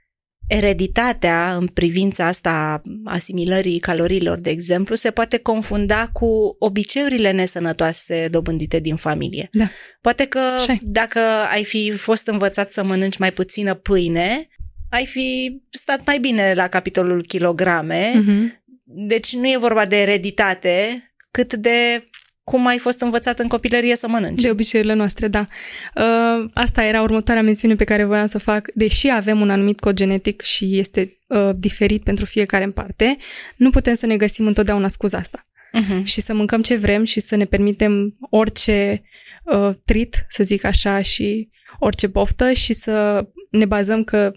ereditatea 0.47 1.55
în 1.55 1.67
privința 1.67 2.25
asta 2.25 2.49
a 2.49 2.81
asimilării 3.11 3.79
calorilor, 3.79 4.39
de 4.39 4.49
exemplu, 4.49 4.95
se 4.95 5.11
poate 5.11 5.37
confunda 5.37 6.09
cu 6.13 6.55
obiceiurile 6.59 7.31
nesănătoase 7.31 8.27
dobândite 8.31 8.79
din 8.79 8.95
familie. 8.95 9.49
Da. 9.51 9.69
Poate 10.01 10.25
că 10.25 10.39
Așa-i. 10.39 10.79
dacă 10.81 11.19
ai 11.51 11.63
fi 11.63 11.91
fost 11.91 12.27
învățat 12.27 12.71
să 12.71 12.83
mănânci 12.83 13.17
mai 13.17 13.31
puțină 13.31 13.73
pâine, 13.73 14.47
ai 14.89 15.05
fi 15.05 15.59
stat 15.69 16.05
mai 16.05 16.19
bine 16.19 16.53
la 16.53 16.67
capitolul 16.67 17.21
kilograme. 17.21 18.13
Mhm. 18.15 18.63
Deci 18.83 19.35
nu 19.35 19.45
e 19.47 19.57
vorba 19.57 19.85
de 19.85 20.01
ereditate, 20.01 21.03
cât 21.31 21.53
de 21.53 22.07
cum 22.49 22.67
ai 22.67 22.77
fost 22.77 23.01
învățat 23.01 23.39
în 23.39 23.47
copilărie 23.47 23.95
să 23.95 24.07
mănânci. 24.07 24.41
De 24.41 24.49
obiceiurile 24.49 24.95
noastre, 24.95 25.27
da. 25.27 25.47
Uh, 25.95 26.49
asta 26.53 26.83
era 26.83 27.01
următoarea 27.01 27.43
mențiune 27.43 27.75
pe 27.75 27.83
care 27.83 28.03
voiam 28.03 28.25
să 28.25 28.37
fac. 28.37 28.67
Deși 28.73 29.09
avem 29.09 29.41
un 29.41 29.49
anumit 29.49 29.79
cod 29.79 29.95
genetic 29.95 30.41
și 30.41 30.77
este 30.77 31.17
uh, 31.27 31.49
diferit 31.55 32.03
pentru 32.03 32.25
fiecare 32.25 32.63
în 32.63 32.71
parte, 32.71 33.17
nu 33.57 33.69
putem 33.69 33.93
să 33.93 34.05
ne 34.05 34.17
găsim 34.17 34.45
întotdeauna 34.45 34.87
scuza 34.87 35.17
asta. 35.17 35.47
Uh-huh. 35.73 36.03
și 36.03 36.21
să 36.21 36.33
mâncăm 36.33 36.61
ce 36.61 36.75
vrem 36.75 37.03
și 37.03 37.19
să 37.19 37.35
ne 37.35 37.45
permitem 37.45 38.17
orice 38.29 39.01
uh, 39.43 39.69
trit, 39.85 40.25
să 40.29 40.43
zic 40.43 40.63
așa, 40.63 41.01
și 41.01 41.49
orice 41.79 42.09
poftă 42.09 42.51
și 42.51 42.73
să 42.73 43.25
ne 43.49 43.65
bazăm 43.65 44.03
că 44.03 44.31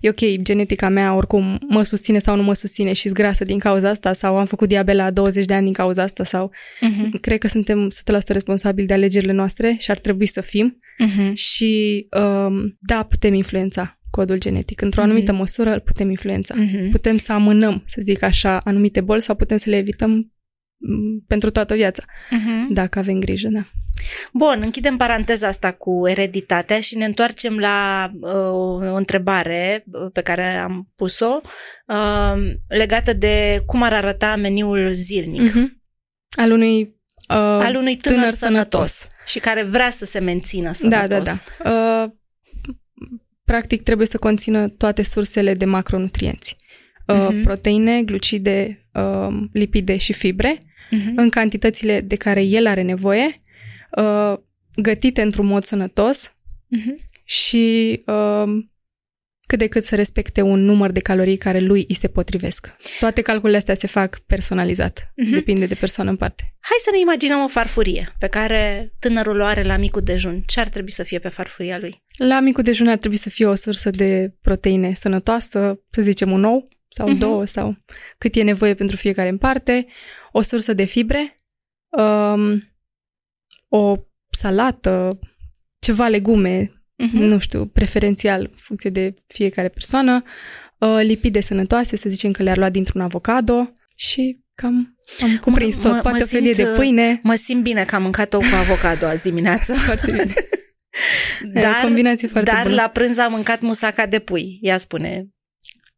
e 0.00 0.08
ok, 0.08 0.42
genetica 0.42 0.88
mea 0.88 1.14
oricum 1.14 1.58
mă 1.68 1.82
susține 1.82 2.18
sau 2.18 2.36
nu 2.36 2.42
mă 2.42 2.52
susține 2.54 2.92
și 2.92 3.08
grasă 3.08 3.44
din 3.44 3.58
cauza 3.58 3.88
asta 3.88 4.12
sau 4.12 4.36
am 4.38 4.46
făcut 4.46 4.68
diabet 4.68 4.94
la 4.96 5.10
20 5.10 5.44
de 5.44 5.54
ani 5.54 5.64
din 5.64 5.72
cauza 5.72 6.02
asta 6.02 6.24
sau 6.24 6.50
Uh-huh. 6.54 7.20
cred 7.20 7.38
că 7.38 7.48
suntem 7.48 7.88
100% 7.88 8.32
responsabili 8.32 8.86
de 8.86 8.92
alegerile 8.92 9.32
noastre 9.32 9.76
și 9.78 9.90
ar 9.90 9.98
trebui 9.98 10.26
să 10.26 10.40
fim 10.40 10.78
Uh-huh. 11.04 11.32
și 11.32 12.06
um, 12.18 12.76
da, 12.80 13.02
putem 13.02 13.34
influența 13.34 13.98
codul 14.10 14.38
genetic. 14.38 14.80
Într-o 14.80 15.02
anumită 15.02 15.30
Mhm. 15.30 15.40
măsură 15.40 15.72
îl 15.72 15.80
putem 15.80 16.10
influența. 16.10 16.54
Uh-huh. 16.54 16.90
Putem 16.90 17.16
să 17.16 17.32
amânăm, 17.32 17.82
să 17.86 18.00
zic 18.00 18.22
așa, 18.22 18.58
anumite 18.58 19.00
boli 19.00 19.20
sau 19.20 19.34
putem 19.34 19.56
să 19.56 19.70
le 19.70 19.76
evităm 19.76 20.10
m, 20.76 21.24
pentru 21.26 21.50
toată 21.50 21.74
viața, 21.74 22.02
Uh-huh. 22.06 22.68
dacă 22.72 22.98
avem 22.98 23.18
grijă, 23.18 23.48
da. 23.48 23.66
Bun, 24.32 24.60
închidem 24.62 24.96
paranteza 24.96 25.48
asta 25.48 25.72
cu 25.72 26.08
ereditatea 26.08 26.80
și 26.80 26.96
ne 26.96 27.04
întoarcem 27.04 27.58
la 27.58 28.10
uh, 28.20 28.30
o 28.92 28.94
întrebare 28.96 29.84
uh, 29.92 30.10
pe 30.12 30.20
care 30.20 30.56
am 30.56 30.92
pus-o 30.94 31.40
uh, 31.86 32.34
legată 32.68 33.12
de 33.12 33.62
cum 33.66 33.82
ar 33.82 33.92
arăta 33.92 34.36
meniul 34.36 34.90
zilnic 34.90 35.50
uh-huh. 35.50 35.54
Mhm. 35.54 35.82
Al 36.36 36.50
unui 36.50 36.80
uh, 37.28 37.36
al 37.36 37.74
unui 37.76 37.96
tânăr, 37.96 38.18
tânăr 38.18 38.30
sănătos, 38.32 38.90
sănătos. 38.92 39.08
și 39.26 39.38
care 39.38 39.62
vrea 39.62 39.90
să 39.90 40.04
se 40.04 40.18
mențină 40.18 40.66
Da, 40.66 40.72
sănătos. 40.72 41.08
da, 41.08 41.32
da. 41.70 42.02
Uh, 42.02 42.10
practic 43.44 43.82
trebuie 43.82 44.06
să 44.06 44.18
conțină 44.18 44.68
toate 44.68 45.02
sursele 45.02 45.54
de 45.54 45.64
macronutrienți. 45.64 46.56
Uh, 47.06 47.26
Mhm. 47.30 47.42
Proteine, 47.42 48.02
glucide, 48.02 48.88
uh, 48.94 49.34
lipide 49.52 49.96
și 49.96 50.12
fibre 50.12 50.58
Uh-huh. 50.84 51.12
în 51.16 51.28
cantitățile 51.30 52.00
de 52.00 52.16
care 52.16 52.42
el 52.42 52.66
are 52.66 52.82
nevoie, 52.82 53.42
uh, 53.96 54.38
gătite 54.76 55.22
într-un 55.22 55.46
mod 55.46 55.62
sănătos 55.64 56.28
Uh-huh. 56.76 56.94
și 57.24 58.02
uh, 58.06 58.64
cât 59.46 59.58
de 59.58 59.66
cât 59.66 59.84
să 59.84 59.94
respecte 59.94 60.40
un 60.42 60.64
număr 60.64 60.90
de 60.90 61.00
calorii 61.00 61.36
care 61.36 61.60
lui 61.60 61.84
îi 61.88 61.94
se 61.94 62.08
potrivesc. 62.08 62.74
Toate 63.00 63.22
calculele 63.22 63.56
astea 63.56 63.74
se 63.74 63.86
fac 63.86 64.18
personalizat. 64.18 65.12
Mhm. 65.16 65.32
Depinde 65.32 65.66
de 65.66 65.74
persoană 65.74 66.10
în 66.10 66.16
parte. 66.16 66.54
Hai 66.60 66.76
să 66.84 66.90
ne 66.92 66.98
imaginăm 66.98 67.42
o 67.42 67.48
farfurie 67.48 68.14
pe 68.18 68.26
care 68.26 68.92
tânărul 68.98 69.40
o 69.40 69.44
are 69.44 69.62
la 69.62 69.76
micul 69.76 70.02
dejun. 70.02 70.42
Ce 70.46 70.60
ar 70.60 70.68
trebui 70.68 70.90
să 70.90 71.02
fie 71.02 71.18
pe 71.18 71.28
farfuria 71.28 71.78
lui? 71.78 72.02
La 72.16 72.40
micul 72.40 72.62
dejun 72.62 72.88
ar 72.88 72.96
trebui 72.96 73.16
să 73.16 73.28
fie 73.30 73.46
o 73.46 73.54
sursă 73.54 73.90
de 73.90 74.34
proteine 74.40 74.94
sănătoasă, 74.94 75.80
să 75.90 76.02
zicem 76.02 76.30
un 76.30 76.44
ou 76.44 76.68
sau 76.88 77.08
Mhm. 77.08 77.18
două 77.18 77.44
sau 77.44 77.76
cât 78.18 78.34
e 78.34 78.42
nevoie 78.42 78.74
pentru 78.74 78.96
fiecare 78.96 79.28
în 79.28 79.38
parte, 79.38 79.86
o 80.32 80.40
sursă 80.40 80.72
de 80.72 80.84
fibre, 80.84 81.42
um, 81.88 82.62
o 83.76 83.96
salată, 84.30 85.18
ceva 85.78 86.08
legume, 86.08 86.68
Uh-huh. 87.02 87.10
nu 87.10 87.38
știu, 87.38 87.66
preferențial 87.66 88.40
în 88.40 88.56
funcție 88.56 88.90
de 88.90 89.14
fiecare 89.26 89.68
persoană, 89.68 90.22
uh, 90.78 90.98
lipide 91.02 91.40
sănătoase, 91.40 91.96
să 91.96 92.08
zicem 92.08 92.32
că 92.32 92.42
le-ar 92.42 92.56
lua 92.56 92.70
dintr-un 92.70 93.00
avocado 93.00 93.74
și 93.94 94.40
cam 94.54 94.94
am 95.22 95.36
cuprins 95.40 95.76
Mă- 95.76 95.82
tot. 95.82 95.92
mă- 95.92 96.00
Poate 96.00 96.18
mă 96.18 96.24
o 96.24 96.26
felie 96.26 96.54
simt, 96.54 96.66
de 96.66 96.72
uh, 96.72 96.76
pâine. 96.78 97.20
Mă 97.22 97.34
simt 97.34 97.62
bine 97.62 97.84
că 97.84 97.94
am 97.94 98.02
mâncat-o 98.02 98.38
cu 98.38 98.44
avocado 98.54 99.06
azi 99.06 99.22
dimineață. 99.22 99.72
Foarte 99.86 100.10
bine. 100.12 100.34
E 101.54 101.58
o 101.58 101.60
dar 101.60 101.80
combinație 101.82 102.28
foarte 102.28 102.50
dar 102.50 102.62
bună. 102.62 102.74
la 102.74 102.88
prânz 102.88 103.18
am 103.18 103.32
mâncat 103.32 103.60
musaca 103.60 104.06
de 104.06 104.18
pui. 104.18 104.58
Ia 104.60 104.78
spune, 104.78 105.28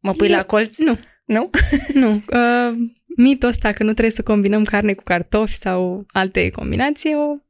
mă 0.00 0.12
pui 0.12 0.28
Nu. 0.28 0.34
la 0.34 0.42
colț? 0.42 0.78
Nu, 0.78 0.96
Nu? 1.24 1.50
nu. 2.02 2.10
Uh, 2.14 2.76
mitul 3.16 3.48
ăsta 3.48 3.72
că 3.72 3.82
nu 3.82 3.90
trebuie 3.90 4.10
să 4.14 4.22
combinăm 4.22 4.64
carne 4.64 4.92
cu 4.92 5.02
cartofi 5.02 5.54
sau 5.54 6.04
alte 6.12 6.50
combinații, 6.50 7.14
o... 7.14 7.45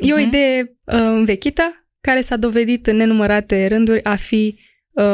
e 0.00 0.12
o 0.12 0.16
Mhm. 0.16 0.26
idee 0.26 0.60
uh, 0.84 0.94
învechită 0.94 1.86
care 2.00 2.20
s-a 2.20 2.36
dovedit 2.36 2.86
în 2.86 2.96
nenumărate 2.96 3.66
rânduri 3.66 4.04
a 4.04 4.16
fi, 4.16 4.58
uh, 4.90 5.04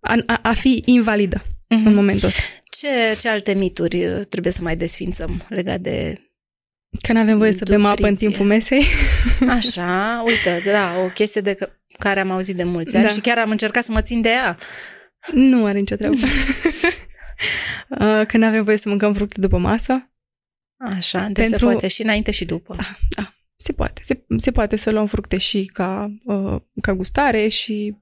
a, 0.00 0.16
a, 0.26 0.38
a 0.42 0.52
fi 0.52 0.82
invalidă 0.86 1.42
Mhm. 1.68 1.86
în 1.86 1.94
momentul 1.94 2.28
ăsta. 2.28 2.40
Ce, 2.64 3.18
ce 3.20 3.28
alte 3.28 3.52
mituri 3.54 4.06
uh, 4.06 4.20
trebuie 4.28 4.52
să 4.52 4.62
mai 4.62 4.76
desfințăm 4.76 5.44
legat 5.48 5.80
de 5.80 6.14
Că 7.02 7.12
nu 7.12 7.18
avem 7.18 7.38
voie 7.38 7.52
să 7.52 7.64
bem 7.68 7.84
apă 7.84 8.02
în 8.02 8.08
Nutriție. 8.08 8.28
timpul 8.28 8.46
mesei. 8.46 8.82
Așa, 9.58 10.22
uite, 10.26 10.62
da, 10.64 10.94
o 11.04 11.08
chestie 11.08 11.40
de 11.40 11.54
că, 11.54 11.68
care 11.98 12.20
am 12.20 12.30
auzit 12.30 12.56
de 12.56 12.64
mulți 12.64 12.96
ani 12.96 13.04
Da. 13.06 13.10
și 13.10 13.20
chiar 13.20 13.38
am 13.38 13.50
încercat 13.50 13.84
să 13.84 13.92
mă 13.92 14.00
țin 14.02 14.20
de 14.20 14.28
ea. 14.28 14.58
nu 15.32 15.64
are 15.64 15.78
nicio 15.78 15.94
treabă. 15.96 16.16
Uh, 17.88 18.26
Că 18.26 18.36
nu 18.36 18.46
avem 18.46 18.64
voie 18.64 18.76
să 18.76 18.88
mâncăm 18.88 19.14
fructe 19.14 19.40
după 19.40 19.58
masă. 19.58 20.11
Așa, 20.84 21.18
deci 21.26 21.34
Pentru- 21.48 21.58
se 21.58 21.64
poate 21.64 21.88
și 21.88 22.02
înainte 22.02 22.30
și 22.30 22.44
după. 22.44 22.74
Da, 22.76 22.96
da. 23.16 23.34
Se 23.56 23.72
poate. 23.72 24.00
Se, 24.04 24.24
se 24.36 24.50
poate 24.52 24.76
să 24.76 24.90
luăm 24.90 25.06
fructe 25.06 25.38
și 25.38 25.64
ca, 25.64 26.16
uh, 26.24 26.60
ca 26.80 26.94
gustare 26.94 27.48
și 27.48 27.94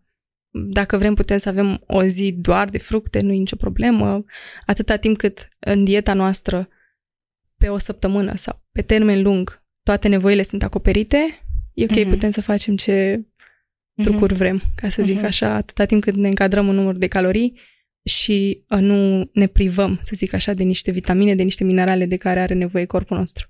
dacă 0.52 0.96
vrem 0.98 1.14
putem 1.14 1.38
să 1.38 1.48
avem 1.48 1.82
o 1.86 2.02
zi 2.04 2.32
doar 2.32 2.68
de 2.68 2.78
fructe, 2.78 3.20
nu 3.20 3.32
e 3.32 3.36
nicio 3.36 3.56
problemă. 3.56 4.24
Atâta 4.66 4.96
timp 4.96 5.16
cât 5.16 5.48
în 5.58 5.84
dieta 5.84 6.14
noastră 6.14 6.68
pe 7.56 7.68
o 7.68 7.78
săptămână 7.78 8.36
sau 8.36 8.54
pe 8.72 8.82
termen 8.82 9.22
lung 9.22 9.62
toate 9.82 10.08
nevoile 10.08 10.42
sunt 10.42 10.62
acoperite, 10.62 11.40
e 11.74 11.84
ok, 11.84 11.90
Mhm. 11.96 12.08
putem 12.08 12.30
să 12.30 12.40
facem 12.40 12.76
ce 12.76 13.24
trucuri 14.02 14.34
vrem, 14.34 14.62
ca 14.74 14.88
să 14.88 15.02
zic 15.02 15.16
Mhm. 15.16 15.24
așa, 15.24 15.54
atâta 15.54 15.84
timp 15.84 16.02
cât 16.02 16.14
ne 16.14 16.28
încadrăm 16.28 16.68
în 16.68 16.74
număr 16.74 16.96
de 16.96 17.06
calorii, 17.06 17.60
și 18.02 18.64
uh, 18.68 18.78
nu 18.78 19.30
ne 19.32 19.46
privăm, 19.46 20.00
să 20.02 20.12
zic 20.14 20.32
așa, 20.32 20.52
de 20.52 20.62
niște 20.62 20.90
vitamine, 20.90 21.34
de 21.34 21.42
niște 21.42 21.64
minerale 21.64 22.06
de 22.06 22.16
care 22.16 22.40
are 22.40 22.54
nevoie 22.54 22.84
corpul 22.84 23.16
nostru. 23.16 23.48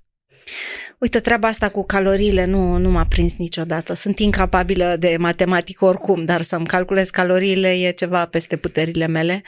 Uite, 0.99 1.19
treaba 1.19 1.47
asta 1.47 1.69
cu 1.69 1.83
caloriile 1.85 2.45
nu, 2.45 2.77
nu 2.77 2.89
m-a 2.89 3.05
prins 3.05 3.35
niciodată. 3.35 3.93
Sunt 3.93 4.19
incapabilă 4.19 4.95
de 4.99 5.17
matematică 5.19 5.85
oricum, 5.85 6.25
dar 6.25 6.41
să-mi 6.41 6.65
calculez 6.65 7.09
caloriile 7.09 7.71
e 7.71 7.91
ceva 7.91 8.25
peste 8.25 8.57
puterile 8.57 9.07
mele. 9.07 9.43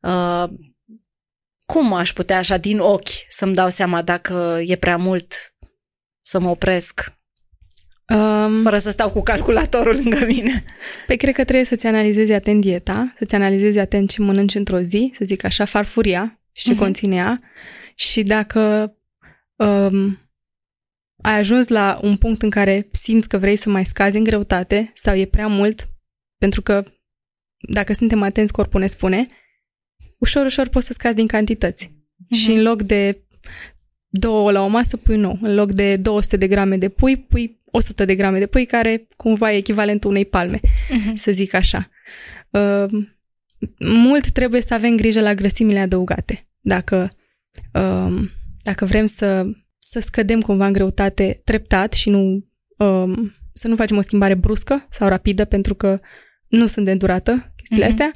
Uh, 0.00 0.44
cum 1.66 1.92
aș 1.92 2.12
putea 2.12 2.38
așa 2.38 2.56
din 2.56 2.78
ochi 2.78 3.26
să-mi 3.28 3.54
dau 3.54 3.68
seama 3.68 4.02
dacă 4.02 4.60
e 4.66 4.76
prea 4.76 4.96
mult 4.96 5.54
să 6.22 6.40
mă 6.40 6.48
opresc 6.48 7.12
Um, 8.08 8.62
fără 8.62 8.78
să 8.78 8.90
stau 8.90 9.10
cu 9.10 9.22
calculatorul 9.22 9.94
lângă 9.94 10.26
mine. 10.26 10.64
Păi 11.06 11.16
cred 11.16 11.34
că 11.34 11.44
trebuie 11.44 11.64
să-ți 11.64 11.86
analizezi 11.86 12.32
atent 12.32 12.60
dieta, 12.60 13.12
să-ți 13.16 13.34
analizezi 13.34 13.78
atent 13.78 14.10
ce 14.10 14.20
mănânci 14.20 14.54
într-o 14.54 14.80
zi, 14.80 15.12
să 15.14 15.24
zic 15.24 15.44
așa, 15.44 15.64
farfuria 15.64 16.40
și 16.52 16.64
ce 16.64 16.74
uh-huh. 16.74 16.78
conține 16.78 17.14
ea. 17.14 17.40
Și 17.94 18.22
dacă 18.22 18.94
um, 19.56 20.18
ai 21.22 21.38
ajuns 21.38 21.68
la 21.68 21.98
un 22.02 22.16
punct 22.16 22.42
în 22.42 22.50
care 22.50 22.88
simți 22.90 23.28
că 23.28 23.38
vrei 23.38 23.56
să 23.56 23.70
mai 23.70 23.84
scazi 23.84 24.16
în 24.16 24.24
greutate 24.24 24.90
sau 24.94 25.16
e 25.16 25.24
prea 25.24 25.46
mult, 25.46 25.90
pentru 26.38 26.62
că 26.62 26.84
dacă 27.68 27.92
suntem 27.92 28.22
atenți, 28.22 28.52
corpul 28.52 28.80
ne 28.80 28.86
spune, 28.86 29.26
ușor, 30.18 30.44
ușor 30.44 30.68
poți 30.68 30.86
să 30.86 30.92
scazi 30.92 31.16
din 31.16 31.26
cantități. 31.26 31.88
Uh-huh. 31.88 32.36
Și 32.36 32.50
în 32.52 32.62
loc 32.62 32.82
de 32.82 33.22
două 34.14 34.50
la 34.50 34.62
o 34.62 34.66
masă, 34.66 34.96
pui 34.96 35.16
nou. 35.16 35.38
În 35.40 35.54
loc 35.54 35.72
de 35.72 35.96
200 35.96 36.36
de 36.36 36.46
grame 36.46 36.76
de 36.76 36.88
pui, 36.88 37.16
pui 37.16 37.60
100 37.64 38.04
de 38.04 38.14
grame 38.14 38.38
de 38.38 38.46
pui, 38.46 38.66
care 38.66 39.06
cumva 39.16 39.52
e 39.52 39.56
echivalentul 39.56 40.10
unei 40.10 40.24
palme, 40.24 40.60
uh-huh. 40.60 41.14
să 41.14 41.32
zic 41.32 41.54
așa. 41.54 41.90
Uh, 42.50 43.04
mult 43.78 44.30
trebuie 44.30 44.60
să 44.60 44.74
avem 44.74 44.96
grijă 44.96 45.20
la 45.20 45.34
grăsimile 45.34 45.78
adăugate. 45.78 46.48
Dacă, 46.60 47.10
uh, 47.72 48.28
dacă 48.62 48.84
vrem 48.84 49.06
să, 49.06 49.46
să 49.78 49.98
scădem 50.00 50.40
cumva 50.40 50.66
în 50.66 50.72
greutate 50.72 51.40
treptat 51.44 51.92
și 51.92 52.10
nu 52.10 52.44
uh, 52.76 53.30
să 53.52 53.68
nu 53.68 53.76
facem 53.76 53.96
o 53.96 54.00
schimbare 54.00 54.34
bruscă 54.34 54.86
sau 54.88 55.08
rapidă, 55.08 55.44
pentru 55.44 55.74
că 55.74 56.00
nu 56.48 56.66
sunt 56.66 56.84
de 56.84 56.94
durată 56.94 57.52
chestiile 57.56 57.84
uh-huh. 57.84 57.88
astea, 57.88 58.10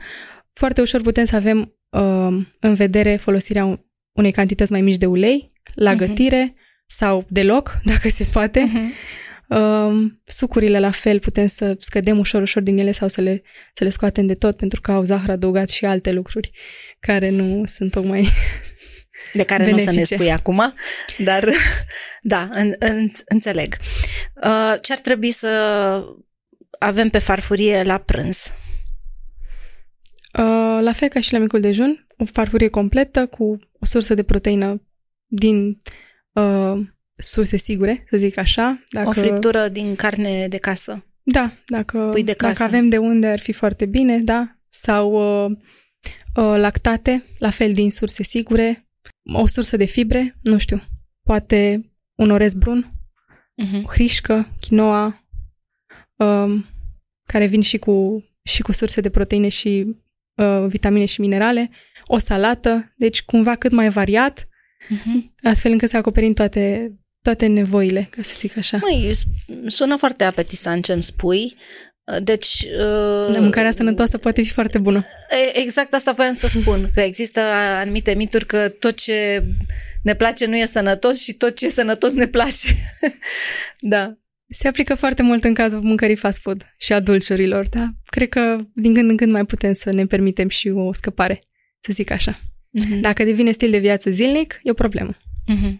foarte 0.52 0.80
ușor 0.80 1.00
putem 1.00 1.24
să 1.24 1.36
avem 1.36 1.74
uh, 1.90 2.46
în 2.60 2.74
vedere 2.74 3.16
folosirea 3.16 3.86
unei 4.12 4.30
cantități 4.30 4.72
mai 4.72 4.80
mici 4.80 4.96
de 4.96 5.06
ulei 5.06 5.54
la 5.74 5.94
uh-huh. 5.94 5.96
gătire 5.96 6.54
sau 6.86 7.24
deloc, 7.28 7.78
dacă 7.92 8.08
se 8.08 8.24
poate. 8.32 8.68
Uh-huh 8.68 9.24
Uh, 9.48 10.12
sucurile 10.24 10.78
la 10.78 10.90
fel, 10.90 11.20
putem 11.20 11.46
să 11.46 11.76
scădem 11.78 12.18
ușor, 12.18 12.42
ușor 12.42 12.62
din 12.62 12.78
ele 12.78 12.90
sau 12.90 13.08
să 13.08 13.20
le, 13.20 13.42
să 13.74 13.84
le 13.84 13.90
scoatem 13.90 14.26
de 14.26 14.34
tot 14.34 14.56
pentru 14.56 14.80
că 14.80 14.92
au 14.92 15.04
zahăr 15.04 15.30
adăugat 15.30 15.68
și 15.68 15.84
alte 15.84 16.12
lucruri 16.12 16.50
care 17.00 17.30
nu 17.30 17.62
sunt 17.64 17.90
tocmai 17.90 18.28
de 19.32 19.44
care 19.44 19.64
benefice. 19.64 19.90
nu 19.90 20.04
să 20.04 20.14
ne 20.14 20.16
spui 20.16 20.32
acum, 20.32 20.74
dar 21.18 21.48
da, 22.22 22.48
în, 22.52 22.74
în, 22.78 23.10
înțeleg. 23.24 23.74
Uh, 24.34 24.74
ce 24.80 24.92
ar 24.92 24.98
trebui 24.98 25.30
să 25.30 25.48
avem 26.78 27.08
pe 27.08 27.18
farfurie 27.18 27.82
la 27.82 27.98
prânz? 27.98 28.52
Uh, 30.38 30.78
la 30.80 30.92
fel 30.92 31.08
ca 31.08 31.20
și 31.20 31.32
la 31.32 31.38
micul 31.38 31.60
dejun, 31.60 32.06
o 32.18 32.24
farfurie 32.24 32.68
completă 32.68 33.26
cu 33.26 33.58
o 33.80 33.84
sursă 33.84 34.14
de 34.14 34.22
proteină 34.22 34.82
din 35.26 35.82
uh, 36.32 36.86
surse 37.16 37.56
sigure, 37.56 38.06
să 38.10 38.16
zic 38.16 38.38
așa. 38.38 38.82
Dacă... 38.88 39.08
O 39.08 39.12
friptură 39.12 39.68
din 39.68 39.94
carne 39.94 40.48
de 40.48 40.58
casă. 40.58 41.04
Da, 41.22 41.52
dacă, 41.66 42.08
Pui 42.10 42.24
de 42.24 42.32
casă. 42.32 42.52
dacă 42.52 42.74
avem 42.74 42.88
de 42.88 42.98
unde 42.98 43.26
ar 43.26 43.38
fi 43.38 43.52
foarte 43.52 43.86
bine, 43.86 44.18
da. 44.18 44.56
Sau 44.68 45.12
uh, 45.44 45.50
uh, 46.36 46.54
lactate, 46.56 47.24
la 47.38 47.50
fel 47.50 47.72
din 47.72 47.90
surse 47.90 48.22
sigure. 48.22 48.88
O 49.32 49.46
sursă 49.46 49.76
de 49.76 49.84
fibre, 49.84 50.38
nu 50.42 50.58
știu, 50.58 50.82
poate 51.22 51.90
un 52.14 52.30
orez 52.30 52.54
brun, 52.54 52.90
uh-huh. 53.64 53.82
hrișcă, 53.86 54.48
quinoa, 54.60 55.24
uh, 56.16 56.64
care 57.24 57.46
vin 57.46 57.60
și 57.60 57.78
cu, 57.78 58.24
și 58.42 58.62
cu 58.62 58.72
surse 58.72 59.00
de 59.00 59.10
proteine 59.10 59.48
și 59.48 59.96
uh, 60.34 60.66
vitamine 60.68 61.04
și 61.04 61.20
minerale, 61.20 61.70
o 62.06 62.18
salată, 62.18 62.92
deci 62.96 63.22
cumva 63.22 63.54
cât 63.54 63.72
mai 63.72 63.88
variat, 63.88 64.48
uh-huh. 64.86 65.32
astfel 65.42 65.72
încât 65.72 65.88
să 65.88 65.96
acoperim 65.96 66.32
toate 66.32 66.92
toate 67.26 67.46
nevoile, 67.46 68.08
ca 68.10 68.22
să 68.22 68.34
zic 68.38 68.56
așa. 68.56 68.78
Măi, 68.82 69.12
sună 69.66 69.96
foarte 69.96 70.24
apetisant 70.24 70.84
ce 70.84 70.92
îmi 70.92 71.02
spui. 71.02 71.56
Deci... 72.22 72.62
Uh, 72.62 73.32
de 73.32 73.38
mâncarea 73.38 73.70
sănătoasă 73.70 74.18
poate 74.18 74.42
fi 74.42 74.50
foarte 74.50 74.78
bună. 74.78 75.06
Exact 75.52 75.94
asta 75.94 76.12
voiam 76.12 76.34
să 76.34 76.46
spun, 76.46 76.90
că 76.94 77.00
există 77.00 77.40
anumite 77.80 78.14
mituri 78.14 78.46
că 78.46 78.68
tot 78.68 78.96
ce 78.96 79.44
ne 80.02 80.14
place 80.14 80.46
nu 80.46 80.56
e 80.56 80.66
sănătos 80.66 81.22
și 81.22 81.32
tot 81.32 81.56
ce 81.56 81.66
e 81.66 81.68
sănătos 81.68 82.12
ne 82.12 82.26
place. 82.26 82.68
da. 83.80 84.18
Se 84.48 84.68
aplică 84.68 84.94
foarte 84.94 85.22
mult 85.22 85.44
în 85.44 85.54
cazul 85.54 85.80
mâncării 85.80 86.16
fast 86.16 86.40
food 86.40 86.74
și 86.78 86.92
a 86.92 87.00
dulciurilor, 87.00 87.68
da? 87.68 87.88
Cred 88.04 88.28
că 88.28 88.58
din 88.74 88.94
când 88.94 89.10
în 89.10 89.16
când 89.16 89.32
mai 89.32 89.44
putem 89.44 89.72
să 89.72 89.92
ne 89.92 90.06
permitem 90.06 90.48
și 90.48 90.68
o 90.68 90.92
scăpare, 90.92 91.42
să 91.80 91.92
zic 91.92 92.10
așa. 92.10 92.40
Uh-huh. 92.80 93.00
Dacă 93.00 93.24
devine 93.24 93.50
stil 93.50 93.70
de 93.70 93.78
viață 93.78 94.10
zilnic, 94.10 94.58
e 94.62 94.70
o 94.70 94.74
problemă. 94.74 95.16
Uh-huh. 95.54 95.78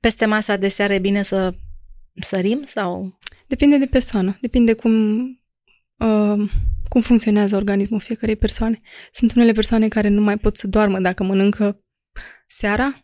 Peste 0.00 0.26
masa 0.26 0.56
de 0.56 0.68
seară 0.68 0.92
e 0.92 0.98
bine 0.98 1.22
să 1.22 1.54
sărim 2.20 2.62
sau? 2.64 3.18
Depinde 3.46 3.76
de 3.76 3.86
persoană, 3.86 4.36
depinde 4.40 4.72
cum, 4.72 5.20
uh, 5.96 6.50
cum 6.88 7.00
funcționează 7.00 7.56
organismul 7.56 8.00
fiecarei 8.00 8.36
persoane. 8.36 8.76
Sunt 9.12 9.34
unele 9.34 9.52
persoane 9.52 9.88
care 9.88 10.08
nu 10.08 10.20
mai 10.20 10.38
pot 10.38 10.56
să 10.56 10.66
doarmă 10.66 11.00
dacă 11.00 11.22
mănâncă 11.22 11.84
seara. 12.46 13.02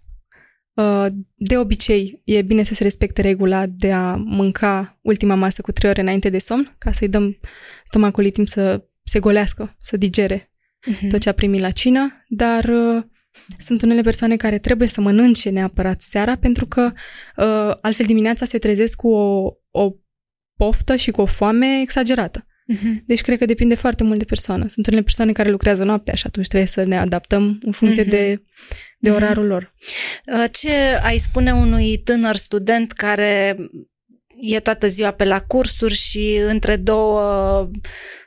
Uh, 0.74 1.06
de 1.34 1.58
obicei, 1.58 2.22
e 2.24 2.42
bine 2.42 2.62
să 2.62 2.74
se 2.74 2.82
respecte 2.82 3.22
regula 3.22 3.66
de 3.66 3.92
a 3.92 4.16
mânca 4.16 4.98
ultima 5.02 5.34
masă 5.34 5.62
cu 5.62 5.72
trei 5.72 5.90
ore 5.90 6.00
înainte 6.00 6.28
de 6.28 6.38
somn, 6.38 6.74
ca 6.78 6.92
să-i 6.92 7.08
dăm 7.08 7.38
stomacului 7.84 8.30
timp 8.30 8.48
să 8.48 8.84
se 9.04 9.18
golească, 9.18 9.74
să 9.78 9.96
digere 9.96 10.52
uh-huh. 10.90 11.08
tot 11.08 11.20
ce 11.20 11.28
a 11.28 11.32
primit 11.32 11.60
la 11.60 11.70
cină, 11.70 12.24
dar 12.28 12.64
uh, 12.64 13.02
sunt 13.58 13.82
unele 13.82 14.00
persoane 14.00 14.36
care 14.36 14.58
trebuie 14.58 14.88
să 14.88 15.00
mănânce 15.00 15.50
neapărat 15.50 16.00
seara 16.00 16.36
pentru 16.36 16.66
că 16.66 16.92
uh, 17.36 17.76
altfel 17.80 18.06
dimineața 18.06 18.44
se 18.44 18.58
trezesc 18.58 18.96
cu 18.96 19.08
o, 19.08 19.52
o 19.70 19.92
poftă 20.56 20.96
și 20.96 21.10
cu 21.10 21.20
o 21.20 21.26
foame 21.26 21.80
exagerată. 21.80 22.46
Uh-huh. 22.72 23.04
Deci 23.06 23.20
cred 23.20 23.38
că 23.38 23.44
depinde 23.44 23.74
foarte 23.74 24.04
mult 24.04 24.18
de 24.18 24.24
persoană. 24.24 24.64
Sunt 24.68 24.86
unele 24.86 25.02
persoane 25.02 25.32
care 25.32 25.50
lucrează 25.50 25.84
noaptea 25.84 26.14
și 26.14 26.26
atunci 26.26 26.46
trebuie 26.46 26.68
să 26.68 26.84
ne 26.84 26.98
adaptăm 26.98 27.58
în 27.62 27.72
funcție 27.72 28.04
uh-huh. 28.04 28.08
de, 28.08 28.42
de 28.98 29.10
mhm. 29.10 29.14
orarul 29.14 29.46
lor. 29.46 29.74
Uh, 30.26 30.44
ce 30.52 30.70
ai 31.02 31.18
spune 31.18 31.52
unui 31.52 31.98
tânăr 31.98 32.36
student 32.36 32.92
care 32.92 33.56
e 34.40 34.60
toată 34.60 34.88
ziua 34.88 35.10
pe 35.10 35.24
la 35.24 35.40
cursuri 35.40 35.94
și 35.94 36.40
între 36.48 36.76
două 36.76 37.70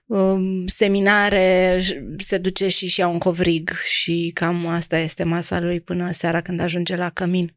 Um, 0.08 0.68
seminare, 0.68 1.80
se 2.18 2.38
duce 2.38 2.68
și 2.68 2.88
și 2.88 3.00
ia 3.00 3.08
un 3.08 3.18
covrig 3.18 3.72
și 3.84 4.32
cam 4.34 4.68
asta 4.68 4.98
este 4.98 5.24
masa 5.24 5.60
lui 5.60 5.82
până 5.82 6.12
seara 6.12 6.42
când 6.42 6.60
ajunge 6.60 6.96
la 6.96 7.10
cămin. 7.10 7.56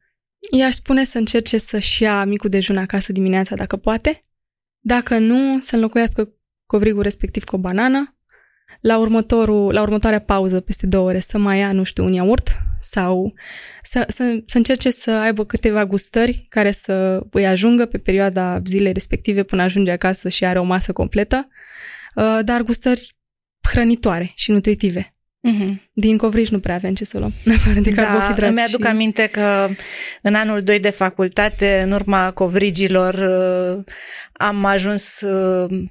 I-aș 0.50 0.74
spune 0.74 1.04
să 1.04 1.18
încerce 1.18 1.58
să-și 1.58 2.02
ia 2.02 2.24
micul 2.24 2.50
dejun 2.50 2.76
acasă 2.76 3.12
dimineața 3.12 3.54
dacă 3.54 3.76
poate. 3.76 4.20
Dacă 4.78 5.18
nu, 5.18 5.60
să 5.60 5.74
înlocuiască 5.74 6.28
covrigul 6.66 7.02
respectiv 7.02 7.44
cu 7.44 7.54
o 7.56 7.58
banană. 7.58 8.16
La, 8.80 8.98
următorul, 8.98 9.72
la 9.72 9.82
următoarea 9.82 10.20
pauză, 10.20 10.60
peste 10.60 10.86
două 10.86 11.06
ore, 11.06 11.18
să 11.18 11.38
mai 11.38 11.58
ia, 11.58 11.72
nu 11.72 11.82
știu, 11.82 12.04
un 12.04 12.12
iaurt 12.12 12.48
sau 12.80 13.34
să, 13.90 14.04
să, 14.08 14.38
să 14.46 14.56
încerce 14.56 14.90
să 14.90 15.10
aibă 15.10 15.44
câteva 15.44 15.86
gustări 15.86 16.46
care 16.48 16.70
să 16.70 17.26
îi 17.30 17.46
ajungă 17.46 17.86
pe 17.86 17.98
perioada 17.98 18.62
zilei 18.66 18.92
respective 18.92 19.42
până 19.42 19.62
ajunge 19.62 19.90
acasă 19.90 20.28
și 20.28 20.44
are 20.44 20.58
o 20.58 20.64
masă 20.64 20.92
completă 20.92 21.48
Uh, 22.14 22.38
dar 22.44 22.62
gustări 22.62 23.16
hrănitoare 23.68 24.32
și 24.34 24.50
nutritive. 24.50 25.14
Uh-huh. 25.48 25.74
Din 25.92 26.16
covriș 26.16 26.48
nu 26.48 26.60
prea 26.60 26.74
avem 26.74 26.94
ce 26.94 27.04
să 27.04 27.18
luăm, 27.18 27.32
de 27.82 27.90
da, 27.90 28.34
îmi 28.36 28.60
aduc 28.60 28.82
și... 28.82 28.86
aminte 28.86 29.26
că 29.26 29.68
în 30.22 30.34
anul 30.34 30.62
2 30.62 30.80
de 30.80 30.90
facultate, 30.90 31.82
în 31.84 31.92
urma 31.92 32.30
covrigilor, 32.30 33.14
uh, 33.14 33.84
am 34.32 34.64
ajuns 34.64 35.20
uh, 35.20 35.84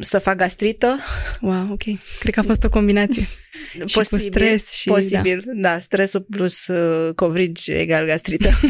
să 0.00 0.18
fac 0.18 0.36
gastrită. 0.36 0.98
Wow, 1.40 1.72
ok. 1.72 1.82
Cred 2.18 2.34
că 2.34 2.40
a 2.40 2.42
fost 2.42 2.64
o 2.64 2.68
combinație. 2.68 3.26
Posibil, 3.72 3.88
și 4.02 4.08
cu 4.08 4.16
stres 4.16 4.72
și... 4.72 4.88
Posibil, 4.88 5.42
da, 5.46 5.52
da 5.72 5.78
stresul 5.78 6.20
plus 6.20 6.66
covrigi 7.14 7.70
egal 7.70 8.06
gastrită. 8.06 8.50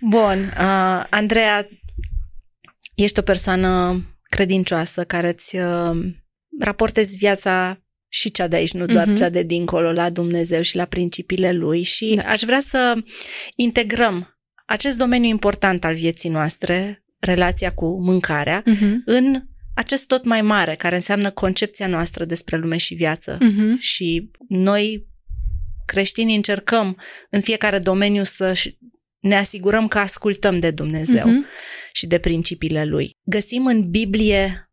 Bun, 0.00 0.52
uh, 0.58 1.04
Andreea, 1.10 1.68
ești 2.94 3.18
o 3.18 3.22
persoană 3.22 4.02
credincioasă 4.22 5.04
care 5.04 5.28
îți 5.28 5.56
uh, 5.56 5.96
raportezi 6.60 7.16
viața 7.16 7.80
și 8.08 8.30
cea 8.30 8.48
de 8.48 8.56
aici, 8.56 8.72
nu 8.72 8.86
doar 8.86 9.08
uh-huh. 9.08 9.16
cea 9.16 9.28
de 9.28 9.42
dincolo, 9.42 9.92
la 9.92 10.10
Dumnezeu 10.10 10.62
și 10.62 10.76
la 10.76 10.84
principiile 10.84 11.52
Lui 11.52 11.82
și 11.82 12.14
da. 12.14 12.30
aș 12.30 12.40
vrea 12.40 12.60
să 12.60 12.94
integrăm 13.56 14.38
acest 14.66 14.98
domeniu 14.98 15.28
important 15.28 15.84
al 15.84 15.94
vieții 15.94 16.30
noastre, 16.30 17.04
relația 17.18 17.72
cu 17.72 18.02
mâncarea, 18.02 18.62
uh-huh. 18.62 18.92
în 19.04 19.42
acest 19.76 20.06
tot 20.06 20.24
mai 20.24 20.42
mare, 20.42 20.74
care 20.74 20.94
înseamnă 20.94 21.30
concepția 21.30 21.86
noastră 21.86 22.24
despre 22.24 22.56
lume 22.56 22.76
și 22.76 22.94
viață. 22.94 23.38
Mhm. 23.40 23.78
Și 23.78 24.30
noi, 24.48 25.06
creștinii, 25.86 26.36
încercăm 26.36 26.98
în 27.30 27.40
fiecare 27.40 27.78
domeniu 27.78 28.24
să 28.24 28.52
ș- 28.52 28.76
ne 29.20 29.34
asigurăm 29.36 29.88
că 29.88 29.98
ascultăm 29.98 30.58
de 30.58 30.70
Dumnezeu 30.70 31.26
Mhm. 31.28 31.44
și 31.92 32.06
de 32.06 32.18
principiile 32.18 32.84
Lui. 32.84 33.10
Găsim 33.30 33.66
în 33.66 33.90
Biblie 33.90 34.70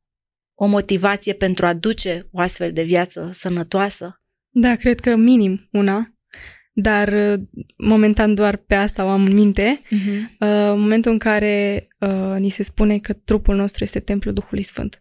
o 0.60 0.66
motivație 0.66 1.34
pentru 1.34 1.66
a 1.66 1.74
duce 1.74 2.28
o 2.32 2.40
astfel 2.40 2.72
de 2.72 2.84
viață 2.84 3.30
sănătoasă? 3.34 4.22
Da, 4.50 4.76
cred 4.76 5.00
că 5.00 5.16
minim 5.16 5.68
una, 5.72 6.13
dar 6.74 7.14
uh, 7.14 7.40
momentan 7.78 8.34
doar 8.34 8.56
pe 8.56 8.76
asta 8.76 9.06
o 9.06 9.10
am 9.10 9.26
în 9.26 9.34
minte. 9.34 9.82
Mm-hmm. 9.86 10.22
Uh, 10.40 10.72
În 10.72 10.80
momentul 10.80 11.12
în 11.12 11.18
care 11.18 11.88
uh, 12.00 12.36
ni 12.40 12.50
se 12.50 12.64
spune 12.64 12.98
că 13.00 13.14
trupul 13.14 13.56
nostru 13.56 13.84
este 13.84 14.00
templul 14.00 14.34
Duhului 14.34 14.64
Sfânt 14.64 14.98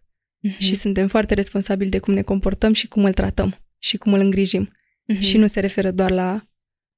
Mm-hmm. 0.48 0.58
și 0.58 0.74
suntem 0.74 1.06
foarte 1.06 1.34
responsabili 1.34 1.90
de 1.90 1.98
cum 1.98 2.14
ne 2.14 2.22
comportăm 2.22 2.72
și 2.72 2.88
cum 2.88 3.04
îl 3.04 3.12
tratăm 3.12 3.56
și 3.78 3.96
cum 3.96 4.12
îl 4.12 4.20
îngrijim. 4.20 4.68
mm-hmm. 4.68 5.18
Și 5.20 5.36
nu 5.36 5.46
se 5.46 5.60
referă 5.60 5.90
doar 5.90 6.10
la 6.10 6.46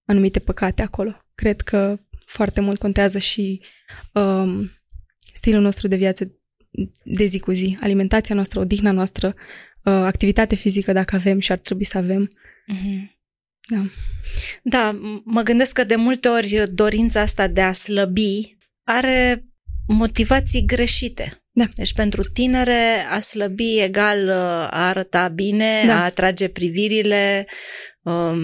anumite 0.07 0.39
păcate 0.39 0.83
acolo. 0.83 1.25
Cred 1.35 1.61
că 1.61 1.99
foarte 2.25 2.61
mult 2.61 2.79
contează 2.79 3.19
și 3.19 3.61
um, 4.13 4.71
stilul 5.35 5.63
nostru 5.63 5.89
de 5.89 5.97
viață 5.97 6.39
de 7.05 7.25
zi 7.25 7.39
cu 7.39 7.51
zi, 7.53 7.79
alimentația 7.81 8.35
noastră, 8.35 8.61
odihna 8.61 8.91
noastră, 8.91 9.27
uh, 9.29 9.93
activitate 9.93 10.55
fizică 10.55 10.93
dacă 10.93 11.15
avem 11.15 11.39
și 11.39 11.53
ar 11.53 11.59
trebui 11.59 11.85
să 11.85 11.99
avem. 11.99 12.31
Mhm. 12.67 13.14
Da. 13.71 13.85
Da, 14.63 14.93
m- 14.99 15.23
mă 15.25 15.43
gândesc 15.43 15.73
că 15.73 15.85
de 15.85 15.95
multe 15.95 16.29
ori 16.29 16.65
dorința 16.73 17.21
asta 17.21 17.47
de 17.47 17.61
a 17.61 17.73
slăbi 17.73 18.57
are 18.85 19.45
motivații 19.87 20.65
greșite. 20.67 21.39
Da. 21.53 21.65
Deci 21.75 21.93
pentru 21.93 22.23
tinere 22.23 23.07
a 23.11 23.19
slăbi 23.19 23.81
egal 23.81 24.27
uh, 24.27 24.35
a 24.71 24.89
arăta 24.89 25.29
bine, 25.29 25.83
Da. 25.87 26.01
a 26.01 26.05
atrage 26.05 26.49
privirile. 26.49 27.47
Um, 28.03 28.39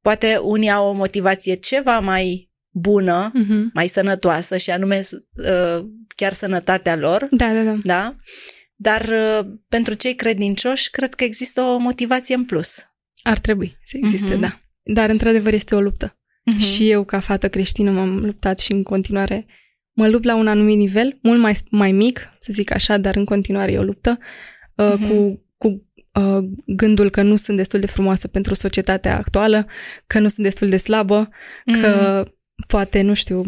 poate 0.00 0.36
unii 0.36 0.70
au 0.70 0.88
o 0.88 0.92
motivație 0.92 1.54
ceva 1.54 2.00
mai 2.00 2.50
bună, 2.70 3.30
Mhm. 3.34 3.70
mai 3.74 3.88
sănătoasă 3.88 4.56
și 4.56 4.70
anume 4.70 5.00
uh, 5.10 5.84
chiar 6.16 6.32
sănătatea 6.32 6.96
lor, 6.96 7.26
Da, 7.30 7.52
da, 7.52 7.62
da. 7.62 7.76
da? 7.82 8.16
Dar 8.74 9.08
uh, 9.08 9.46
pentru 9.68 9.94
cei 9.94 10.14
credincioși 10.14 10.90
cred 10.90 11.14
că 11.14 11.24
există 11.24 11.60
o 11.60 11.76
motivație 11.76 12.34
în 12.34 12.44
plus. 12.44 12.74
Ar 13.26 13.38
trebui 13.38 13.70
să 13.84 13.96
existe, 13.96 14.30
Mhm. 14.32 14.40
da. 14.40 14.58
Dar, 14.82 15.10
într-adevăr, 15.10 15.52
este 15.52 15.74
o 15.74 15.80
luptă. 15.80 16.18
Mhm. 16.44 16.58
Și 16.58 16.90
eu, 16.90 17.04
ca 17.04 17.20
fată 17.20 17.48
creștină, 17.48 17.90
m-am 17.90 18.16
luptat 18.16 18.58
și 18.58 18.72
în 18.72 18.82
continuare 18.82 19.46
mă 19.92 20.08
lupt 20.08 20.24
la 20.24 20.34
un 20.36 20.46
anumit 20.48 20.76
nivel, 20.76 21.18
mult 21.22 21.40
mai, 21.40 21.54
mai 21.70 21.92
mic, 21.92 22.28
să 22.38 22.52
zic 22.52 22.72
așa, 22.72 22.96
dar 22.98 23.16
în 23.16 23.24
continuare 23.24 23.72
e 23.72 23.78
o 23.78 23.82
luptă, 23.82 24.18
uh, 24.74 24.94
Mhm. 24.98 25.08
cu, 25.08 25.44
cu 25.56 25.90
uh, 26.20 26.38
gândul 26.66 27.10
că 27.10 27.22
nu 27.22 27.36
sunt 27.36 27.56
destul 27.56 27.80
de 27.80 27.86
frumoasă 27.86 28.28
pentru 28.28 28.54
societatea 28.54 29.16
actuală, 29.18 29.66
că 30.06 30.18
nu 30.18 30.28
sunt 30.28 30.46
destul 30.46 30.68
de 30.68 30.76
slabă, 30.76 31.28
că 31.80 32.24
poate, 32.66 33.02
nu 33.02 33.14
știu, 33.14 33.38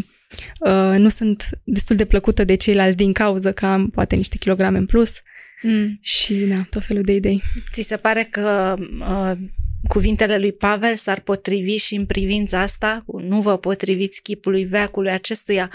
uh, 0.61 0.95
nu 0.99 1.09
sunt 1.09 1.49
destul 1.65 1.97
de 1.97 2.05
plăcută 2.05 2.45
de 2.45 2.55
ceilalți 2.55 2.97
din 2.97 3.13
cauză 3.13 3.53
că 3.53 3.67
am 3.67 3.91
poate 3.91 4.17
niște 4.17 4.37
kilograme 4.37 4.79
în 4.79 4.87
plus 4.87 5.21
Mm. 5.63 5.99
și, 6.01 6.35
da, 6.35 6.67
tot 6.71 6.85
felul 6.85 7.03
de 7.03 7.13
idei. 7.15 7.43
Ți 7.73 7.81
se 7.83 7.97
pare 7.97 8.29
că 8.31 8.75
uh, 9.01 9.33
cuvintele 9.89 10.39
lui 10.39 10.53
Pavel 10.53 10.95
s-ar 10.95 11.21
potrivi 11.21 11.77
și 11.77 11.95
în 11.95 12.07
privința 12.07 12.61
asta? 12.61 13.03
cu 13.07 13.19
Nu 13.21 13.41
vă 13.41 13.59
potriviți 13.59 14.23
chipului 14.23 14.65
veacului 14.65 15.11
acestuia. 15.11 15.71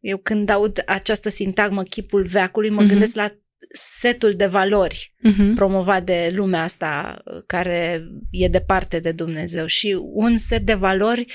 Eu 0.00 0.16
când 0.16 0.48
aud 0.48 0.82
această 0.86 1.28
sintagmă, 1.28 1.82
chipul 1.82 2.22
veacului, 2.22 2.70
mă 2.70 2.80
Mhm. 2.80 2.88
gândesc 2.88 3.14
la 3.14 3.30
setul 3.98 4.32
de 4.32 4.46
valori 4.46 5.14
Mhm. 5.22 5.54
promovat 5.54 6.02
de 6.04 6.30
lumea 6.34 6.62
asta 6.62 7.22
uh, 7.24 7.42
care 7.46 8.04
e 8.30 8.48
departe 8.48 8.98
de 9.00 9.12
Dumnezeu 9.12 9.66
și 9.66 9.96
un 10.00 10.36
set 10.36 10.62
de 10.62 10.74
valori 10.74 11.26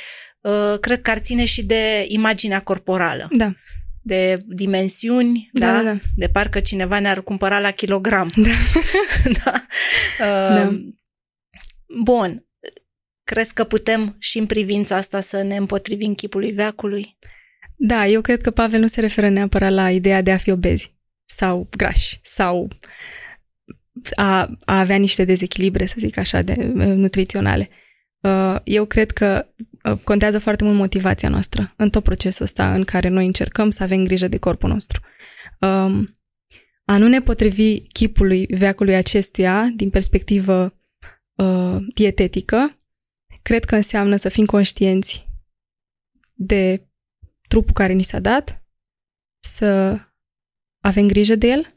uh, 0.41 0.79
cred 0.79 1.01
că 1.01 1.12
ar 1.12 1.17
ține 1.17 1.45
și 1.45 1.63
de 1.65 2.05
imaginea 2.08 2.60
corporală, 2.62 3.27
Da, 3.32 3.53
de 4.01 4.38
dimensiuni, 4.47 5.49
Da, 5.53 5.71
da, 5.71 5.77
da, 5.77 5.84
da. 5.84 5.97
de 6.15 6.27
parcă 6.27 6.60
cineva 6.60 6.99
ne-ar 6.99 7.21
cumpăra 7.21 7.60
la 7.60 7.71
kilogram. 7.71 8.32
da. 8.36 8.49
da. 9.43 9.63
Da. 10.53 10.71
Uh, 11.89 11.99
Bun. 12.04 12.43
Crezi 13.23 13.54
că 13.54 13.63
putem 13.63 14.15
și 14.19 14.38
în 14.38 14.45
privința 14.45 14.95
asta 14.95 15.19
să 15.19 15.41
ne 15.41 15.56
împotrivim 15.56 16.13
chipului 16.13 16.52
veacului? 16.52 17.17
Da, 17.78 18.06
eu 18.06 18.21
cred 18.21 18.41
că 18.41 18.52
Pavel 18.52 18.80
nu 18.80 18.88
se 18.88 18.99
referă 18.99 19.30
neapărat 19.30 19.71
la 19.71 19.91
ideea 19.91 20.21
de 20.21 20.32
a 20.32 20.38
fi 20.38 20.52
obezi 20.52 20.93
sau 21.25 21.67
grași 21.78 22.19
sau 22.21 22.67
a, 24.15 24.58
a 24.65 24.80
avea 24.80 24.95
niște 24.95 25.25
dezechilibre, 25.25 25.86
să 25.86 25.95
zic 25.97 26.17
așa, 26.17 26.41
de, 26.41 26.54
uh, 26.58 26.86
nutriționale. 26.86 27.69
Uh, 28.19 28.56
Eu 28.63 28.86
cred 28.86 29.12
că 29.12 29.45
uh, 29.84 29.97
contează 30.04 30.39
foarte 30.39 30.63
mult 30.63 30.75
motivația 30.75 31.30
noastră 31.30 31.73
în 31.75 31.89
tot 31.89 32.04
procesul 32.04 32.45
ăsta 32.45 32.73
în 32.73 32.84
care 32.84 33.08
noi 33.08 33.25
încercăm 33.25 33.69
să 33.69 33.84
avem 33.84 34.04
grijă 34.04 34.28
de 34.28 34.38
corpul 34.38 34.69
nostru. 34.69 35.02
Um, 35.60 36.19
A 36.86 36.97
nu 36.97 37.08
ne 37.08 37.21
potrivi 37.21 37.82
chipului 37.82 38.45
veacului 38.49 38.95
acestuia 38.95 39.71
din 39.75 39.89
perspectivă 39.89 40.79
uh, 41.43 41.86
dietetică, 41.93 42.78
cred 43.41 43.65
că 43.65 43.75
înseamnă 43.75 44.15
să 44.15 44.30
fim 44.30 44.45
conștienți 44.45 45.28
de 46.34 46.88
trupul 47.47 47.73
care 47.73 47.93
ni 47.93 48.04
s-a 48.04 48.19
dat, 48.19 48.63
să 49.39 49.99
avem 50.84 51.08
grijă 51.08 51.36
de 51.36 51.47
el, 51.47 51.75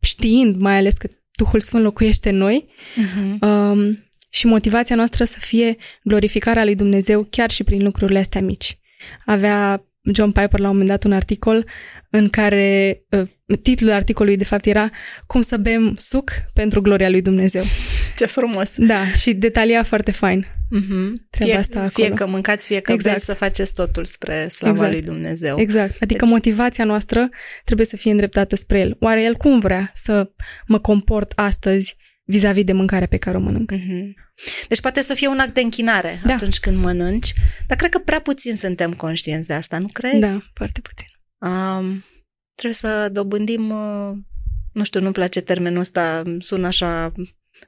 știind 0.00 0.56
mai 0.56 0.76
ales 0.76 0.94
că 0.94 1.08
Duhul 1.30 1.60
Sfânt 1.60 1.82
locuiește 1.82 2.28
în 2.28 2.36
noi 2.36 2.66
Uh-huh. 2.68 3.38
um, 3.40 4.08
și 4.30 4.46
motivația 4.46 4.96
noastră 4.96 5.24
să 5.24 5.36
fie 5.38 5.76
glorificarea 6.04 6.64
lui 6.64 6.74
Dumnezeu 6.74 7.26
chiar 7.30 7.50
și 7.50 7.64
prin 7.64 7.82
lucrurile 7.82 8.18
astea 8.18 8.40
mici. 8.40 8.78
Avea 9.24 9.84
John 10.12 10.30
Piper 10.30 10.58
la 10.58 10.68
un 10.68 10.72
moment 10.72 10.88
dat 10.88 11.04
un 11.04 11.12
articol 11.12 11.68
în 12.10 12.28
care 12.28 13.00
uh, 13.10 13.28
titlul 13.62 13.90
articolului 13.90 14.38
de 14.38 14.44
fapt 14.44 14.66
era 14.66 14.90
Cum 15.26 15.40
să 15.40 15.56
bem 15.56 15.94
suc 15.98 16.30
pentru 16.52 16.80
gloria 16.80 17.08
lui 17.08 17.22
Dumnezeu. 17.22 17.62
Ce 18.20 18.26
frumos! 18.26 18.70
Da, 18.76 19.04
și 19.06 19.32
detalia 19.34 19.82
foarte 19.82 20.10
fain. 20.10 20.44
Uh-huh. 20.44 21.28
Treaba 21.30 21.50
fie, 21.50 21.56
asta 21.56 21.88
fie 21.88 22.04
acolo. 22.04 22.18
că 22.24 22.26
mâncați, 22.26 22.66
fie 22.66 22.80
că 22.80 22.92
Exact. 22.92 23.16
exact. 23.16 23.38
să 23.38 23.44
faceți 23.44 23.74
totul 23.74 24.04
spre 24.04 24.48
slava 24.48 24.72
Exact. 24.74 24.92
lui 24.92 25.02
Dumnezeu. 25.02 25.58
Exact. 25.60 25.96
Adică 26.02 26.24
Deci- 26.24 26.32
motivația 26.32 26.84
noastră 26.84 27.28
trebuie 27.64 27.86
să 27.86 27.96
fie 27.96 28.10
îndreptată 28.10 28.56
spre 28.56 28.78
el. 28.78 28.96
Oare 29.00 29.22
el 29.22 29.34
cum 29.36 29.60
vrea 29.60 29.90
să 29.94 30.30
mă 30.66 30.78
comport 30.80 31.32
astăzi 31.36 31.96
vis-a-vis 32.24 32.64
de 32.64 32.72
mâncarea 32.72 33.06
pe 33.06 33.16
care 33.16 33.36
o 33.36 33.40
mănânc? 33.40 33.70
Mhm. 33.70 34.14
Deci 34.68 34.80
poate 34.80 35.02
să 35.02 35.14
fie 35.14 35.28
un 35.28 35.38
act 35.38 35.54
de 35.54 35.60
închinare 35.60 36.20
Da. 36.24 36.34
atunci 36.34 36.58
când 36.58 36.76
mănânci, 36.76 37.32
dar 37.66 37.76
cred 37.76 37.90
că 37.90 37.98
prea 37.98 38.20
puțin 38.20 38.56
suntem 38.56 38.92
conștienți 38.92 39.46
de 39.46 39.54
asta, 39.54 39.78
nu 39.78 39.88
crezi? 39.92 40.20
Da, 40.20 40.36
foarte 40.54 40.80
puțin. 40.80 41.06
Um, 41.52 42.04
trebuie 42.54 42.74
să 42.78 43.08
dobândim, 43.12 43.68
uh, 43.70 44.16
nu 44.72 44.84
știu, 44.84 45.00
nu-mi 45.00 45.12
place 45.12 45.40
termenul 45.40 45.80
ăsta, 45.80 46.22
sună 46.38 46.66
așa 46.66 47.12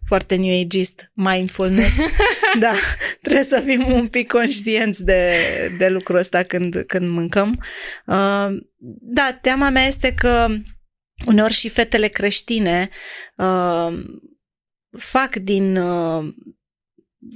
foarte 0.06 0.36
new 0.36 0.60
ageist, 0.60 1.10
mindfulness. 1.14 1.96
da, 2.60 2.72
trebuie 3.20 3.44
să 3.44 3.62
fim 3.66 3.92
un 3.92 4.08
pic 4.08 4.30
conștienți 4.30 5.04
de, 5.04 5.34
de 5.78 5.88
lucrul 5.88 6.16
ăsta 6.16 6.42
când, 6.42 6.84
când 6.86 7.08
mâncăm. 7.08 7.62
Uh, 8.06 8.48
da, 9.00 9.38
teama 9.40 9.68
mea 9.68 9.86
este 9.86 10.14
că 10.14 10.48
uneori 11.26 11.52
și 11.52 11.68
fetele 11.68 12.08
creștine 12.08 12.88
uh, 13.36 14.02
fac 14.98 15.36
din 15.36 15.76
uh, 15.76 16.28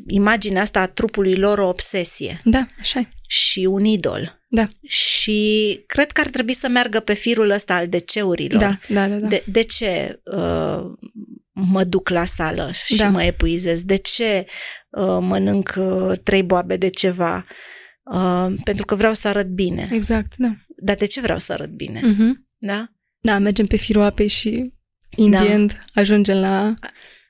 imaginea 0.06 0.62
asta 0.62 0.80
a 0.80 0.86
trupului 0.86 1.34
lor 1.34 1.58
o 1.58 1.68
obsesie 1.68 2.40
Da, 2.44 2.66
așa 2.78 3.00
e. 3.00 3.08
și 3.26 3.66
un 3.70 3.84
idol. 3.84 4.40
Da. 4.48 4.68
Și 4.86 5.82
cred 5.86 6.12
că 6.12 6.20
ar 6.20 6.26
trebui 6.26 6.52
să 6.52 6.68
meargă 6.68 7.00
pe 7.00 7.14
firul 7.14 7.50
ăsta 7.50 7.74
al 7.74 7.88
deceurilor. 7.88 8.60
Da, 8.60 8.78
da, 8.88 9.08
da. 9.08 9.16
da. 9.16 9.26
De, 9.26 9.44
de 9.46 9.62
ce 9.62 10.20
uh, 10.24 10.92
mă 11.58 11.84
duc 11.84 12.08
la 12.08 12.24
sală 12.24 12.70
și 12.72 12.96
Da. 12.96 13.08
mă 13.08 13.22
epuizez? 13.22 13.82
De 13.84 13.96
ce 13.96 14.46
uh, 14.90 15.18
mănânc 15.20 15.74
uh, 15.78 16.18
trei 16.22 16.42
boabe 16.42 16.76
de 16.76 16.88
ceva? 16.88 17.46
Uh, 18.12 18.54
pentru 18.64 18.84
că 18.84 18.94
vreau 18.94 19.12
să 19.12 19.28
arăt 19.28 19.46
bine. 19.46 19.86
Exact, 19.92 20.32
da. 20.36 20.56
Dar 20.82 20.96
de 20.96 21.04
ce 21.04 21.20
vreau 21.20 21.38
să 21.38 21.52
arăt 21.52 21.70
bine? 21.70 22.00
Mm-hmm. 22.00 22.44
Da? 22.58 22.88
Da, 23.18 23.38
mergem 23.38 23.66
pe 23.66 23.76
firul 23.76 24.02
apei 24.02 24.28
și 24.28 24.72
in 25.16 25.30
Da. 25.30 25.40
the 25.42 25.52
end 25.52 25.78
ajungem 25.94 26.36
la, 26.36 26.74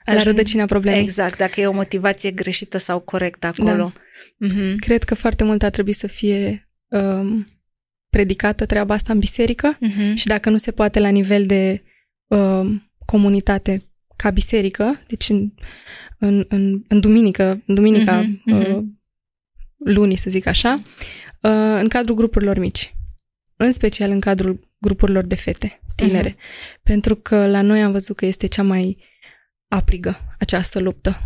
la 0.05 0.13
Ajung- 0.13 0.25
rădăcina 0.25 0.65
problemei. 0.65 1.01
Exact, 1.03 1.39
dacă 1.39 1.61
e 1.61 1.67
o 1.67 1.73
motivație 1.73 2.31
greșită 2.31 2.79
sau 2.79 3.01
corectă 3.01 3.47
acolo. 3.47 3.93
Da. 4.39 4.49
Mm-hmm. 4.49 4.75
Cred 4.77 5.03
că 5.03 5.15
foarte 5.15 5.45
mult 5.45 5.63
ar 5.63 5.71
trebui 5.71 5.93
să 5.93 6.07
fie 6.07 6.69
um, 6.89 7.45
predicată 8.11 8.67
treaba 8.67 8.95
asta 8.95 9.13
în 9.13 9.19
biserică 9.19 9.79
Mm-hmm. 9.79 10.15
și 10.15 10.27
dacă 10.27 10.51
nu 10.51 10.57
se 10.57 10.71
poate 10.73 10.99
la 11.01 11.09
nivel 11.09 11.47
de 11.47 11.83
um, 12.27 12.91
comunitate 13.05 13.83
ca 14.17 14.31
biserică, 14.31 15.03
deci 15.07 15.29
în, 15.29 15.53
în, 16.19 16.45
în, 16.49 16.83
în 16.89 17.01
duminică, 17.01 17.63
în 17.67 17.75
duminica 17.75 18.21
Mhm, 18.21 18.41
mhm. 18.45 18.77
uh, 18.77 18.85
lunii, 19.79 20.17
să 20.17 20.31
zic 20.31 20.47
așa, 20.47 20.73
uh, 21.41 21.79
în 21.81 21.89
cadrul 21.89 22.15
grupurilor 22.15 22.59
mici. 22.59 22.95
În 23.57 23.73
special 23.73 24.11
în 24.11 24.21
cadrul 24.21 24.71
grupurilor 24.79 25.25
de 25.25 25.35
fete 25.35 25.81
tinere. 25.97 26.31
Uh-huh. 26.31 26.83
Pentru 26.83 27.15
că 27.17 27.47
la 27.47 27.61
noi 27.61 27.83
am 27.83 27.93
văzut 27.93 28.17
că 28.17 28.27
este 28.27 28.47
cea 28.47 28.63
mai 28.63 28.97
aprigă 29.69 30.37
această 30.39 30.79
luptă 30.79 31.17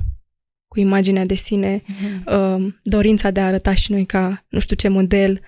cu 0.69 0.81
imaginea 0.81 1.27
de 1.27 1.35
sine, 1.35 1.83
uh-huh. 1.83 2.25
uh, 2.25 2.73
dorința 2.83 3.31
de 3.31 3.41
a 3.41 3.47
arăta 3.47 3.75
și 3.75 3.93
noi 3.93 4.05
ca 4.05 4.45
nu 4.49 4.59
știu 4.59 4.77
ce 4.77 4.89
model, 4.89 5.41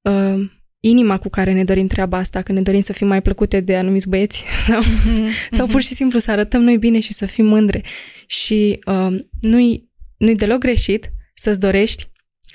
uh, 0.00 0.50
inima 0.80 1.18
cu 1.18 1.28
care 1.28 1.52
ne 1.52 1.64
dorim 1.64 1.86
treaba 1.86 2.16
asta, 2.16 2.42
că 2.42 2.52
ne 2.52 2.60
dorim 2.60 2.80
să 2.80 2.92
fim 2.92 3.06
mai 3.06 3.22
plăcute 3.22 3.60
de 3.60 3.76
anumiți 3.76 4.08
băieți 4.08 4.44
sau, 4.66 4.82
uh-huh. 4.82 5.56
sau 5.56 5.66
pur 5.66 5.80
și 5.80 5.94
simplu 5.94 6.18
să 6.18 6.30
arătăm 6.30 6.62
noi 6.62 6.78
bine 6.78 7.00
și 7.00 7.12
să 7.12 7.26
fim 7.26 7.46
mândre. 7.46 7.82
Și 8.26 8.78
uh, 8.86 9.24
nu-i, 9.40 9.90
nu-i 10.16 10.36
deloc 10.36 10.58
greșit 10.58 11.10
să-ți 11.34 11.60
dorești 11.60 12.10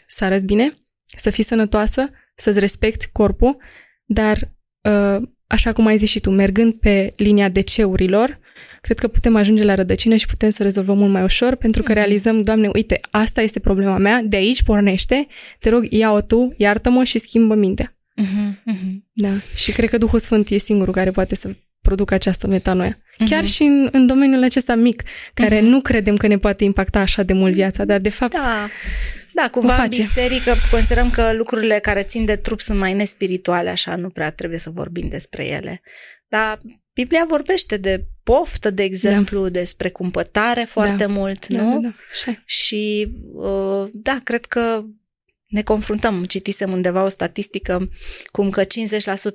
să 0.08 0.24
arăți 0.24 0.46
bine, 0.46 0.78
să 1.16 1.30
fii 1.30 1.44
sănătoasă, 1.44 2.10
să-ți 2.36 2.60
respecti 2.60 3.10
corpul, 3.12 3.58
dar 4.06 4.52
uh, 4.82 5.28
așa 5.48 5.74
cum 5.74 5.86
ai 5.86 5.98
zis 5.98 6.10
și 6.10 6.20
tu, 6.20 6.30
mergând 6.30 6.74
pe 6.74 7.14
linia 7.16 7.50
deceurilor, 7.50 8.40
cred 8.82 9.00
că 9.00 9.08
putem 9.08 9.36
ajunge 9.36 9.64
la 9.64 9.76
rădăcină 9.76 10.16
și 10.16 10.26
putem 10.26 10.50
să 10.50 10.64
rezolvăm 10.64 10.98
mult 10.98 11.12
mai 11.12 11.24
ușor, 11.24 11.56
pentru 11.56 11.84
că 11.84 11.92
mhm. 11.92 12.00
realizăm, 12.00 12.42
Doamne, 12.42 12.70
uite, 12.74 13.00
asta 13.12 13.42
este 13.42 13.60
problema 13.60 13.98
mea, 13.98 14.22
de 14.22 14.36
aici 14.36 14.64
pornește, 14.64 15.28
te 15.60 15.70
rog, 15.70 15.86
ia-o 15.90 16.22
tu, 16.22 16.54
iartă-mă 16.58 17.04
și 17.04 17.20
schimbă 17.20 17.56
mintea. 17.56 17.96
Uh-huh, 18.18 18.74
uh-huh. 18.74 18.94
Da, 19.14 19.30
și 19.56 19.72
cred 19.72 19.90
că 19.90 19.98
Duhul 19.98 20.20
Sfânt 20.20 20.50
e 20.50 20.58
singurul 20.58 20.94
care 20.94 21.12
poate 21.12 21.36
să 21.36 21.56
producă 21.82 22.14
această 22.14 22.48
metanoia. 22.48 22.98
Uh-huh. 22.98 23.26
Chiar 23.30 23.46
și 23.46 23.64
în, 23.64 23.90
în 23.92 24.06
domeniul 24.06 24.44
acesta 24.44 24.76
mic, 24.76 25.04
care 25.34 25.60
uh-huh. 25.60 25.64
nu 25.64 25.82
credem 25.82 26.16
că 26.16 26.28
ne 26.28 26.38
poate 26.38 26.64
impacta 26.64 27.00
așa 27.00 27.24
de 27.24 27.34
mult 27.34 27.54
viața, 27.54 27.86
dar 27.86 28.00
de 28.00 28.10
fapt... 28.10 28.34
Da. 28.34 28.70
Da, 29.34 29.50
cumva 29.50 29.82
în 29.82 29.88
biserică 29.90 30.54
considerăm 30.72 31.10
că 31.10 31.34
lucrurile 31.34 31.80
care 31.80 32.04
țin 32.04 32.26
de 32.26 32.36
trup 32.36 32.62
sunt 32.62 32.80
mai 32.80 32.94
nespirituale, 32.94 33.70
așa 33.70 33.96
nu 33.96 34.10
prea 34.10 34.32
trebuie 34.32 34.60
să 34.60 34.70
vorbim 34.70 35.08
despre 35.10 35.48
ele. 35.48 35.82
Dar 36.28 36.60
Biblia 36.94 37.26
vorbește 37.28 37.78
de 37.78 38.06
poftă, 38.24 38.70
de 38.70 38.84
exemplu, 38.84 39.42
da. 39.44 39.50
despre 39.50 39.90
cumpătare 39.90 40.64
foarte 40.64 41.06
da. 41.06 41.08
mult, 41.08 41.48
da, 41.48 41.62
nu? 41.62 41.80
Da, 41.80 41.88
da. 41.88 41.94
Și, 42.12 42.40
și 42.46 43.12
uh, 43.34 43.90
da, 43.94 44.18
cred 44.24 44.46
că 44.46 44.84
ne 45.52 45.62
confruntăm, 45.62 46.24
citisem 46.24 46.72
undeva 46.72 47.04
o 47.04 47.08
statistică 47.08 47.90
cum 48.32 48.50
că 48.50 48.64
50% 48.64 48.66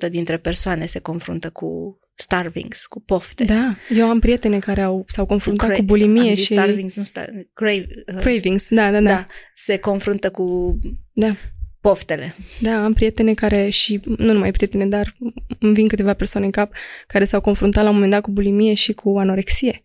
dintre 0.09 0.37
persoane 0.37 0.85
se 0.85 0.99
confruntă 0.99 1.49
cu 1.49 1.99
starvings, 2.15 2.85
cu 2.85 3.01
pofte. 3.01 3.43
Da, 3.43 3.75
eu 3.89 4.09
am 4.09 4.19
prietene 4.19 4.59
care 4.59 4.81
au, 4.81 5.03
s-au 5.07 5.25
confruntat 5.25 5.67
cu, 5.67 5.73
cra- 5.73 5.77
cu 5.77 5.83
bulimie 5.83 6.33
și... 6.33 6.53
Starvings, 6.53 6.95
nu 6.95 7.03
star, 7.03 7.29
crave, 7.53 7.87
uh, 8.15 8.19
Cravings, 8.19 8.67
da, 8.69 8.91
da, 8.91 9.01
da, 9.01 9.09
da. 9.09 9.23
se 9.53 9.77
confruntă 9.77 10.29
cu 10.29 10.77
da. 11.13 11.35
poftele. 11.81 12.35
Da, 12.59 12.83
am 12.83 12.93
prietene 12.93 13.33
care 13.33 13.69
și, 13.69 13.99
nu 14.17 14.33
numai 14.33 14.51
prietene, 14.51 14.85
dar 14.85 15.15
îmi 15.59 15.73
vin 15.73 15.87
câteva 15.87 16.13
persoane 16.13 16.45
în 16.45 16.51
cap 16.51 16.73
care 17.07 17.23
s-au 17.23 17.41
confruntat 17.41 17.83
la 17.83 17.89
un 17.89 17.95
moment 17.95 18.11
dat 18.11 18.21
cu 18.21 18.31
bulimie 18.31 18.73
și 18.73 18.93
cu 18.93 19.17
anorexie. 19.17 19.81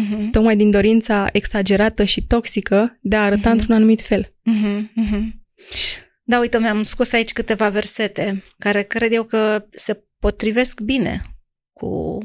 Uh-huh. 0.00 0.30
Tocmai 0.30 0.56
din 0.56 0.70
dorința 0.70 1.28
exagerată 1.32 2.04
și 2.04 2.26
toxică 2.26 2.98
de 3.02 3.16
a 3.16 3.24
arăta 3.24 3.48
uh-huh. 3.48 3.52
într-un 3.52 3.74
anumit 3.74 4.00
fel. 4.00 4.24
Uh-huh. 4.24 4.80
Uh-huh. 4.80 5.44
Da, 6.22 6.38
uite, 6.38 6.58
mi-am 6.58 6.82
scos 6.82 7.12
aici 7.12 7.32
câteva 7.32 7.68
versete 7.68 8.42
care 8.58 8.82
cred 8.82 9.12
eu 9.12 9.24
că 9.24 9.66
se 9.72 10.04
potrivesc 10.18 10.80
bine 10.80 11.20
cu 11.72 12.18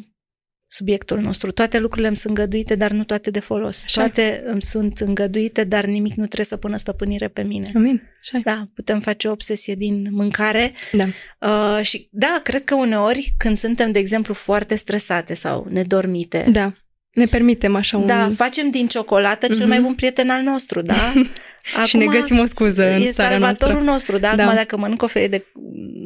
subiectul 0.67 1.19
nostru. 1.19 1.51
Toate 1.51 1.79
lucrurile 1.79 2.07
îmi 2.07 2.17
sunt 2.17 2.37
îngăduite, 2.37 2.75
dar 2.75 2.91
nu 2.91 3.03
toate 3.03 3.29
de 3.29 3.39
folos. 3.39 3.83
Așa. 3.83 4.01
Toate 4.01 4.43
îmi 4.45 4.61
sunt 4.61 4.99
îngăduite, 4.99 5.63
dar 5.63 5.85
nimic 5.85 6.13
nu 6.13 6.25
trebuie 6.25 6.45
să 6.45 6.57
pună 6.57 6.77
stăpânire 6.77 7.27
pe 7.27 7.41
mine. 7.41 7.71
Amin. 7.75 8.01
Așa. 8.21 8.41
Da, 8.43 8.69
putem 8.73 8.99
face 8.99 9.27
o 9.27 9.31
obsesie 9.31 9.75
din 9.75 10.07
mâncare. 10.11 10.73
Da. 10.91 11.07
Uh, 11.39 11.83
și 11.83 12.07
da, 12.11 12.39
cred 12.43 12.63
că 12.63 12.75
uneori 12.75 13.33
când 13.37 13.57
suntem, 13.57 13.91
de 13.91 13.99
exemplu, 13.99 14.33
foarte 14.33 14.75
stresate 14.75 15.33
sau 15.33 15.67
nedormite, 15.69 16.45
da. 16.51 16.73
Ne 17.13 17.25
permitem 17.25 17.75
așa 17.75 17.97
un... 17.97 18.05
Da, 18.05 18.29
facem 18.35 18.69
din 18.69 18.87
ciocolată 18.87 19.47
cel 19.47 19.65
mm-hmm. 19.65 19.67
mai 19.67 19.79
bun 19.81 19.93
prieten 19.93 20.29
al 20.29 20.41
nostru, 20.41 20.81
da? 20.81 21.13
Acum, 21.73 21.85
și 21.85 21.97
ne 21.97 22.05
găsim 22.05 22.39
o 22.39 22.45
scuză 22.45 22.93
în 22.93 23.01
e 23.01 23.11
starea 23.11 23.31
salvatorul 23.31 23.83
noastră. 23.83 23.91
nostru, 23.91 24.17
da? 24.17 24.35
da? 24.35 24.43
Acum 24.43 24.55
dacă 24.55 24.77
mănânc 24.77 25.01
o 25.01 25.07
felie 25.07 25.27
de 25.27 25.45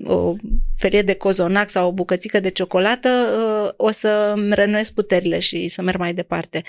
o 0.04 0.36
felie 0.78 1.02
de 1.02 1.14
cozonac 1.14 1.70
sau 1.70 1.88
o 1.88 1.92
bucățică 1.92 2.40
de 2.40 2.50
ciocolată, 2.50 3.10
uh, 3.10 3.72
o 3.76 3.92
să 3.92 4.34
rănuiesc 4.50 4.94
puterile 4.94 5.40
și 5.40 5.68
să 5.68 5.82
merg 5.82 6.00
mai 6.00 6.14
departe. 6.14 6.64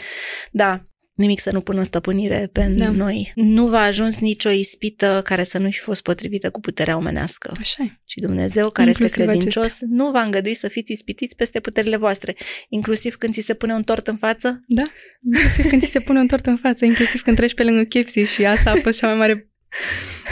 Da, 0.50 0.84
nimic 1.16 1.40
să 1.40 1.52
nu 1.52 1.60
pună 1.60 1.82
stăpânire 1.82 2.48
pe 2.52 2.72
da. 2.76 2.90
noi. 2.90 3.32
Nu 3.34 3.66
va 3.66 3.80
ajuns 3.80 4.18
nicio 4.18 4.50
ispită 4.50 5.20
care 5.24 5.44
să 5.44 5.58
nu 5.58 5.70
fi 5.70 5.78
fost 5.78 6.02
potrivită 6.02 6.50
cu 6.50 6.60
puterea 6.60 6.96
omenească. 6.96 7.52
Așa 7.58 7.88
Și 8.04 8.20
Dumnezeu, 8.20 8.70
care 8.70 8.88
inclusiv 8.88 9.18
este 9.18 9.30
credincios, 9.30 9.64
acestea. 9.64 9.88
nu 9.90 10.10
va 10.10 10.22
îngădui 10.22 10.54
să 10.54 10.68
fiți 10.68 10.92
ispitiți 10.92 11.36
peste 11.36 11.60
puterile 11.60 11.96
voastre, 11.96 12.36
inclusiv 12.68 13.16
când 13.16 13.32
ți 13.32 13.40
se 13.40 13.54
pune 13.54 13.72
un 13.72 13.82
tort 13.82 14.06
în 14.06 14.16
față. 14.16 14.64
Da, 14.66 14.82
inclusiv 15.20 15.68
când 15.68 15.82
ți 15.82 15.90
se 15.90 16.00
pune 16.00 16.18
un 16.18 16.26
tort 16.26 16.46
în 16.46 16.56
față, 16.56 16.84
inclusiv 16.84 17.22
când 17.22 17.36
treci 17.36 17.54
pe 17.54 17.64
lângă 17.64 17.82
KFC 17.82 18.24
și 18.24 18.44
asta 18.44 18.70
a 18.70 18.74
fost 18.74 18.98
cea 18.98 19.06
mai 19.06 19.16
mare 19.16 19.50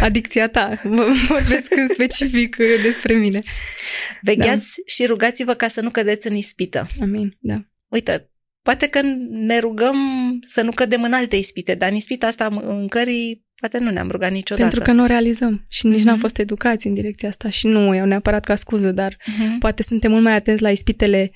adicția 0.00 0.46
ta. 0.46 0.80
Vorbesc 1.28 1.76
în 1.76 1.88
specific 1.88 2.56
despre 2.56 3.14
mine. 3.14 3.42
Vegheați 4.22 4.74
da. 4.76 4.82
și 4.86 5.06
rugați-vă 5.06 5.54
ca 5.54 5.68
să 5.68 5.80
nu 5.80 5.90
cădeți 5.90 6.26
în 6.26 6.34
ispită. 6.34 6.86
Amin, 7.00 7.36
da. 7.40 7.66
Uite, 7.88 8.28
Poate 8.64 8.86
că 8.86 9.00
ne 9.30 9.58
rugăm 9.58 9.96
să 10.46 10.62
nu 10.62 10.70
cădem 10.70 11.02
în 11.02 11.12
alte 11.12 11.36
ispite, 11.36 11.74
dar 11.74 11.90
în 11.90 11.96
ispita 11.96 12.26
asta 12.26 12.48
mâncării 12.48 13.44
poate 13.54 13.78
nu 13.78 13.90
ne-am 13.90 14.08
rugat 14.10 14.30
niciodată. 14.30 14.68
Pentru 14.68 14.80
că 14.80 14.92
nu 14.96 15.02
o 15.02 15.06
realizăm 15.06 15.64
și 15.68 15.86
nici 15.86 16.00
uh-huh. 16.00 16.04
n-am 16.04 16.18
fost 16.18 16.38
educați 16.38 16.86
în 16.86 16.94
direcția 16.94 17.28
asta 17.28 17.48
și 17.48 17.66
nu 17.66 17.88
o 17.88 17.92
iau 17.92 18.06
neapărat 18.06 18.44
ca 18.44 18.54
scuză, 18.54 18.92
dar 18.92 19.12
uh-huh. 19.12 19.58
poate 19.58 19.82
suntem 19.82 20.10
mult 20.10 20.22
mai 20.22 20.34
atenți 20.34 20.62
la 20.62 20.70
ispitele, 20.70 21.30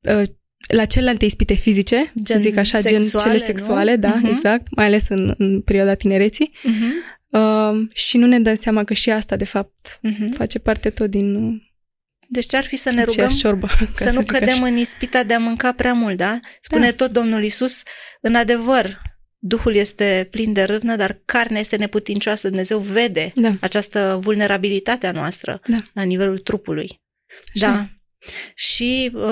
uh, 0.00 0.22
la 0.66 0.84
celelalte 0.84 1.24
ispite 1.24 1.54
fizice, 1.54 2.12
gen 2.22 2.36
să 2.36 2.42
zic 2.42 2.56
așa, 2.56 2.80
sexuale, 2.80 3.08
gen 3.08 3.20
cele 3.20 3.38
sexuale, 3.38 3.94
nu? 3.94 4.00
da, 4.00 4.20
uh-huh. 4.20 4.30
exact, 4.30 4.74
mai 4.74 4.84
ales 4.84 5.08
în, 5.08 5.34
în 5.38 5.60
perioada 5.60 5.94
tinereții. 5.94 6.50
Uh-huh. 6.54 7.20
Uh, 7.28 7.88
și 7.94 8.16
nu 8.16 8.26
ne 8.26 8.40
dăm 8.40 8.54
seama 8.54 8.84
că 8.84 8.94
și 8.94 9.10
asta, 9.10 9.36
de 9.36 9.44
fapt, 9.44 10.00
uh-huh. 10.08 10.34
face 10.34 10.58
parte 10.58 10.88
tot 10.88 11.10
din 11.10 11.60
deci 12.32 12.46
ce 12.46 12.56
ar 12.56 12.64
fi 12.64 12.76
să 12.76 12.90
ne 12.90 13.04
rugăm 13.04 13.28
ciorbă, 13.28 13.68
să, 13.96 14.08
să 14.08 14.12
nu 14.12 14.22
cădem 14.26 14.62
așa. 14.62 14.66
în 14.66 14.76
ispita 14.76 15.22
de 15.22 15.34
a 15.34 15.38
mânca 15.38 15.72
prea 15.72 15.92
mult, 15.92 16.16
da? 16.16 16.38
Spune 16.60 16.90
da. 16.90 16.96
tot 16.96 17.10
Domnul 17.10 17.42
Isus, 17.42 17.82
în 18.20 18.34
adevăr, 18.34 19.00
Duhul 19.44 19.74
este 19.74 20.28
plin 20.30 20.52
de 20.52 20.62
râvnă, 20.62 20.96
dar 20.96 21.20
carnea 21.24 21.60
este 21.60 21.76
neputincioasă. 21.76 22.48
Dumnezeu 22.48 22.78
vede 22.78 23.32
da. 23.34 23.52
această 23.60 24.18
vulnerabilitate 24.20 25.06
a 25.06 25.12
noastră 25.12 25.60
da. 25.66 25.76
la 25.92 26.02
nivelul 26.02 26.38
trupului. 26.38 27.00
Așa. 27.54 27.72
Da. 27.72 27.88
Și 28.54 29.10
uh, 29.14 29.22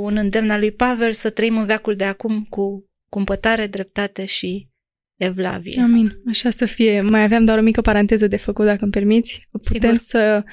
un 0.00 0.16
îndemn 0.16 0.50
al 0.50 0.58
lui 0.58 0.70
Pavel 0.70 1.12
să 1.12 1.30
trăim 1.30 1.58
în 1.58 1.64
veacul 1.64 1.94
de 1.94 2.04
acum 2.04 2.44
cu 2.44 2.90
cumpătare, 3.08 3.66
dreptate 3.66 4.24
și 4.24 4.68
evlavie. 5.16 5.80
Amin. 5.80 6.20
Așa 6.28 6.50
să 6.50 6.64
fie. 6.64 7.00
Mai 7.00 7.22
aveam 7.22 7.44
doar 7.44 7.58
o 7.58 7.62
mică 7.62 7.80
paranteză 7.80 8.26
de 8.26 8.36
făcut, 8.36 8.64
dacă 8.64 8.82
îmi 8.82 8.92
permiți. 8.92 9.48
Putem 9.50 9.96
Sigur. 9.96 9.96
să 9.96 10.44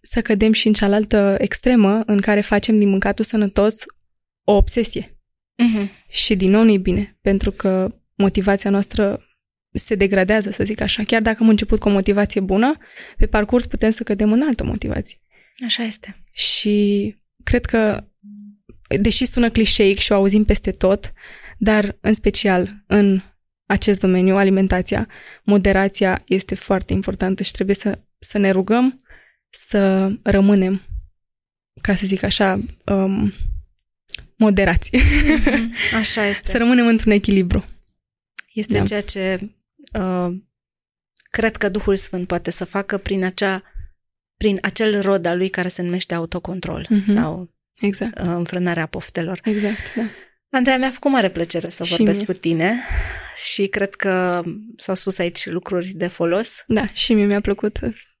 să 0.00 0.22
cădem 0.22 0.52
și 0.52 0.66
în 0.66 0.72
cealaltă 0.72 1.36
extremă 1.38 2.02
în 2.06 2.20
care 2.20 2.40
facem 2.40 2.78
din 2.78 2.88
mâncatul 2.88 3.24
sănătos 3.24 3.74
o 4.44 4.52
obsesie. 4.52 5.18
Uh-huh. 5.62 5.88
Și 6.08 6.36
din 6.36 6.50
nou 6.50 6.62
nu 6.62 6.76
bine, 6.76 7.18
pentru 7.20 7.50
că 7.50 7.94
motivația 8.14 8.70
noastră 8.70 9.22
se 9.72 9.94
degradează, 9.94 10.50
să 10.50 10.64
zic 10.64 10.80
așa. 10.80 11.02
Chiar 11.02 11.22
dacă 11.22 11.42
am 11.42 11.48
început 11.48 11.78
cu 11.78 11.88
o 11.88 11.92
motivație 11.92 12.40
bună, 12.40 12.76
pe 13.16 13.26
parcurs 13.26 13.66
putem 13.66 13.90
să 13.90 14.02
cădem 14.02 14.32
în 14.32 14.42
altă 14.42 14.64
motivație. 14.64 15.18
Așa 15.64 15.82
este. 15.82 16.14
Și 16.32 17.16
cred 17.44 17.64
că, 17.64 18.04
deși 19.00 19.24
sună 19.24 19.50
clișeic 19.50 19.98
și 19.98 20.12
o 20.12 20.14
auzim 20.14 20.44
peste 20.44 20.70
tot, 20.70 21.12
dar 21.58 21.98
în 22.00 22.12
special 22.12 22.84
în 22.86 23.20
acest 23.68 24.00
domeniu, 24.00 24.36
alimentația, 24.36 25.08
moderația 25.42 26.22
este 26.26 26.54
foarte 26.54 26.92
importantă 26.92 27.42
și 27.42 27.52
trebuie 27.52 27.74
să, 27.74 27.98
să 28.18 28.38
ne 28.38 28.50
rugăm 28.50 29.00
să 29.50 30.12
rămânem, 30.22 30.82
ca 31.80 31.94
să 31.94 32.06
zic 32.06 32.22
așa, 32.22 32.60
um, 32.86 33.32
moderați. 34.36 34.90
Mm-hmm. 34.90 35.94
Așa 35.94 36.26
este. 36.32 36.50
să 36.50 36.58
rămânem 36.58 36.86
într-un 36.86 37.12
echilibru. 37.12 37.64
Este 38.52 38.78
da. 38.78 38.84
ceea 38.84 39.02
ce 39.02 39.50
uh, 39.92 40.36
cred 41.30 41.56
că 41.56 41.68
Duhul 41.68 41.96
Sfânt 41.96 42.26
poate 42.26 42.50
să 42.50 42.64
facă 42.64 42.98
prin 42.98 43.24
acea 43.24 43.62
prin 44.36 44.58
acel 44.62 45.00
rod 45.00 45.24
al 45.24 45.36
lui 45.36 45.48
care 45.48 45.68
se 45.68 45.82
numește 45.82 46.14
autocontrol 46.14 46.86
mm-hmm. 46.90 47.14
sau 47.14 47.54
exact. 47.80 48.18
uh, 48.18 48.26
înfrânarea 48.26 48.86
poftelor. 48.86 49.40
Exact, 49.44 49.94
da. 49.94 50.02
Andreea, 50.50 50.78
mi-a 50.78 50.90
făcut 50.90 51.10
mare 51.10 51.30
plăcere 51.30 51.70
să 51.70 51.84
și 51.84 51.96
vorbesc 51.96 52.16
mie. 52.16 52.26
cu 52.26 52.32
tine 52.32 52.74
și 53.44 53.66
cred 53.66 53.94
că 53.94 54.42
s-au 54.76 54.94
spus 54.94 55.18
aici 55.18 55.46
lucruri 55.46 55.88
de 55.94 56.06
folos. 56.06 56.64
Da, 56.66 56.86
și 56.92 57.14
mie 57.14 57.24
mi-a 57.24 57.40
plăcut 57.40 57.78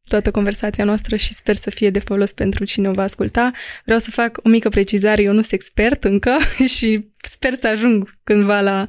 toată 0.08 0.30
conversația 0.30 0.84
noastră 0.84 1.16
și 1.16 1.34
sper 1.34 1.54
să 1.54 1.70
fie 1.70 1.90
de 1.90 1.98
folos 1.98 2.32
pentru 2.32 2.64
cine 2.64 2.88
o 2.88 2.92
va 2.92 3.02
asculta. 3.02 3.50
Vreau 3.84 3.98
să 3.98 4.10
fac 4.10 4.38
o 4.42 4.48
mică 4.48 4.68
precizare, 4.68 5.22
eu 5.22 5.32
nu 5.32 5.40
sunt 5.40 5.52
expert 5.52 6.04
încă 6.04 6.36
și 6.76 7.08
sper 7.22 7.52
să 7.52 7.68
ajung 7.68 8.10
cândva 8.24 8.60
la, 8.60 8.86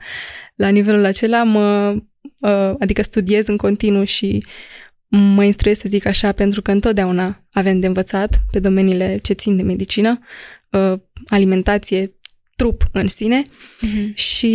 la 0.56 0.67
nivelul 0.67 1.06
acela, 1.06 1.43
mă, 1.43 1.95
uh, 2.39 2.75
adică 2.80 3.02
studiez 3.02 3.47
în 3.47 3.58
continuu 3.58 4.04
și 4.04 4.45
mă 5.08 5.43
instruiesc 5.43 5.82
să 5.82 5.88
zic 5.89 6.06
așa 6.06 6.32
pentru 6.32 6.62
că 6.62 6.71
întotdeauna 6.71 7.43
avem 7.52 7.80
de 7.80 7.88
învățat 7.88 8.41
pe 8.52 8.60
domeniile 8.60 9.19
ce 9.23 9.34
țin 9.34 9.56
de 9.56 9.63
medicină, 9.63 10.19
uh, 10.69 10.99
alimentație, 11.28 12.02
trup 12.59 12.83
în 12.91 13.07
sine 13.07 13.41
Mhm. 13.81 14.13
și 14.15 14.53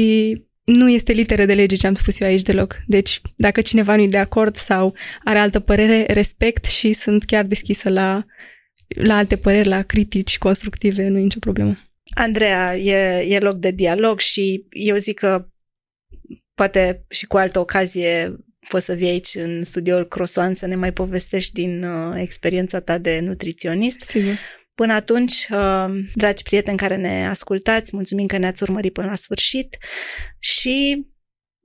nu 0.65 0.91
este 0.91 1.13
literă 1.13 1.45
de 1.45 1.55
lege 1.55 1.77
ce 1.77 1.87
am 1.87 1.95
spus 1.95 2.21
eu 2.21 2.29
aici 2.29 2.43
deloc. 2.43 2.77
Deci, 2.87 3.21
dacă 3.37 3.61
cineva 3.61 3.97
nu 3.97 4.03
e 4.03 4.07
de 4.07 4.19
acord 4.19 4.57
sau 4.57 4.95
are 5.25 5.39
altă 5.39 5.61
părere, 5.61 6.07
respect 6.09 6.65
și 6.65 6.93
sunt 6.93 7.25
chiar 7.25 7.45
deschisă 7.45 7.89
la, 7.91 8.25
la 8.87 9.17
alte 9.17 9.37
păreri, 9.37 9.69
la 9.69 9.83
critici 9.83 10.39
constructive, 10.39 11.09
nu 11.09 11.19
e 11.19 11.21
nicio 11.21 11.39
problemă. 11.39 11.75
Andreea, 12.15 12.77
e, 12.77 13.25
e 13.29 13.39
loc 13.39 13.57
de 13.57 13.71
dialog 13.71 14.21
și 14.21 14.67
eu 14.71 14.97
zic 14.97 15.19
că 15.19 15.47
poate 16.55 17.05
și 17.09 17.27
cu 17.27 17.37
altă 17.37 17.59
ocazie 17.59 18.37
poți 18.69 18.85
să 18.85 18.93
vii 18.95 19.09
aici 19.09 19.35
în 19.35 19.65
studioul 19.65 20.09
Crosoan 20.09 20.55
să 20.55 20.67
ne 20.67 20.75
mai 20.75 20.93
povestești 20.93 21.53
din 21.53 21.85
uh, 21.85 22.15
experiența 22.21 22.81
ta 22.81 22.99
de 22.99 23.21
nutriționist. 23.21 24.01
Sigur. 24.01 24.39
Până 24.75 24.93
atunci, 24.93 25.47
uh, 25.51 25.87
dragi 26.15 26.43
prieteni 26.43 26.77
care 26.77 26.97
ne 26.97 27.27
ascultați, 27.29 27.95
mulțumim 27.95 28.27
că 28.27 28.37
ne-ați 28.37 28.63
urmărit 28.63 28.93
până 28.93 29.07
la 29.07 29.15
sfârșit 29.15 29.77
și 30.39 31.07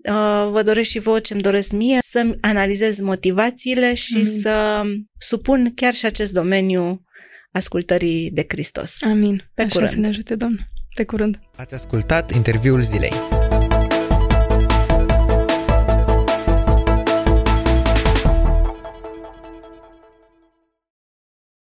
uh, 0.09 0.47
vă 0.51 0.61
doresc 0.65 0.89
și 0.89 0.99
vouă 0.99 1.19
ce-mi 1.19 1.41
doresc 1.41 1.71
mie, 1.71 1.97
să 2.01 2.37
analizez 2.41 2.99
motivațiile 2.99 3.93
și 3.93 4.15
Amin. 4.15 4.39
să 4.39 4.83
supun 5.17 5.71
chiar 5.75 5.93
și 5.93 6.05
acest 6.05 6.33
domeniu 6.33 7.03
ascultării 7.51 8.31
de 8.31 8.45
Hristos. 8.47 9.01
Amin. 9.01 9.49
Pe 9.55 9.61
Așa 9.61 9.71
curând. 9.71 9.89
să 9.91 9.97
ne 9.99 10.07
ajute, 10.07 10.35
Doamne. 10.35 10.69
Pe 10.95 11.03
curând. 11.03 11.39
Ați 11.55 11.73
ascultat 11.73 12.31
interviul 12.31 12.81
zilei. 12.83 13.13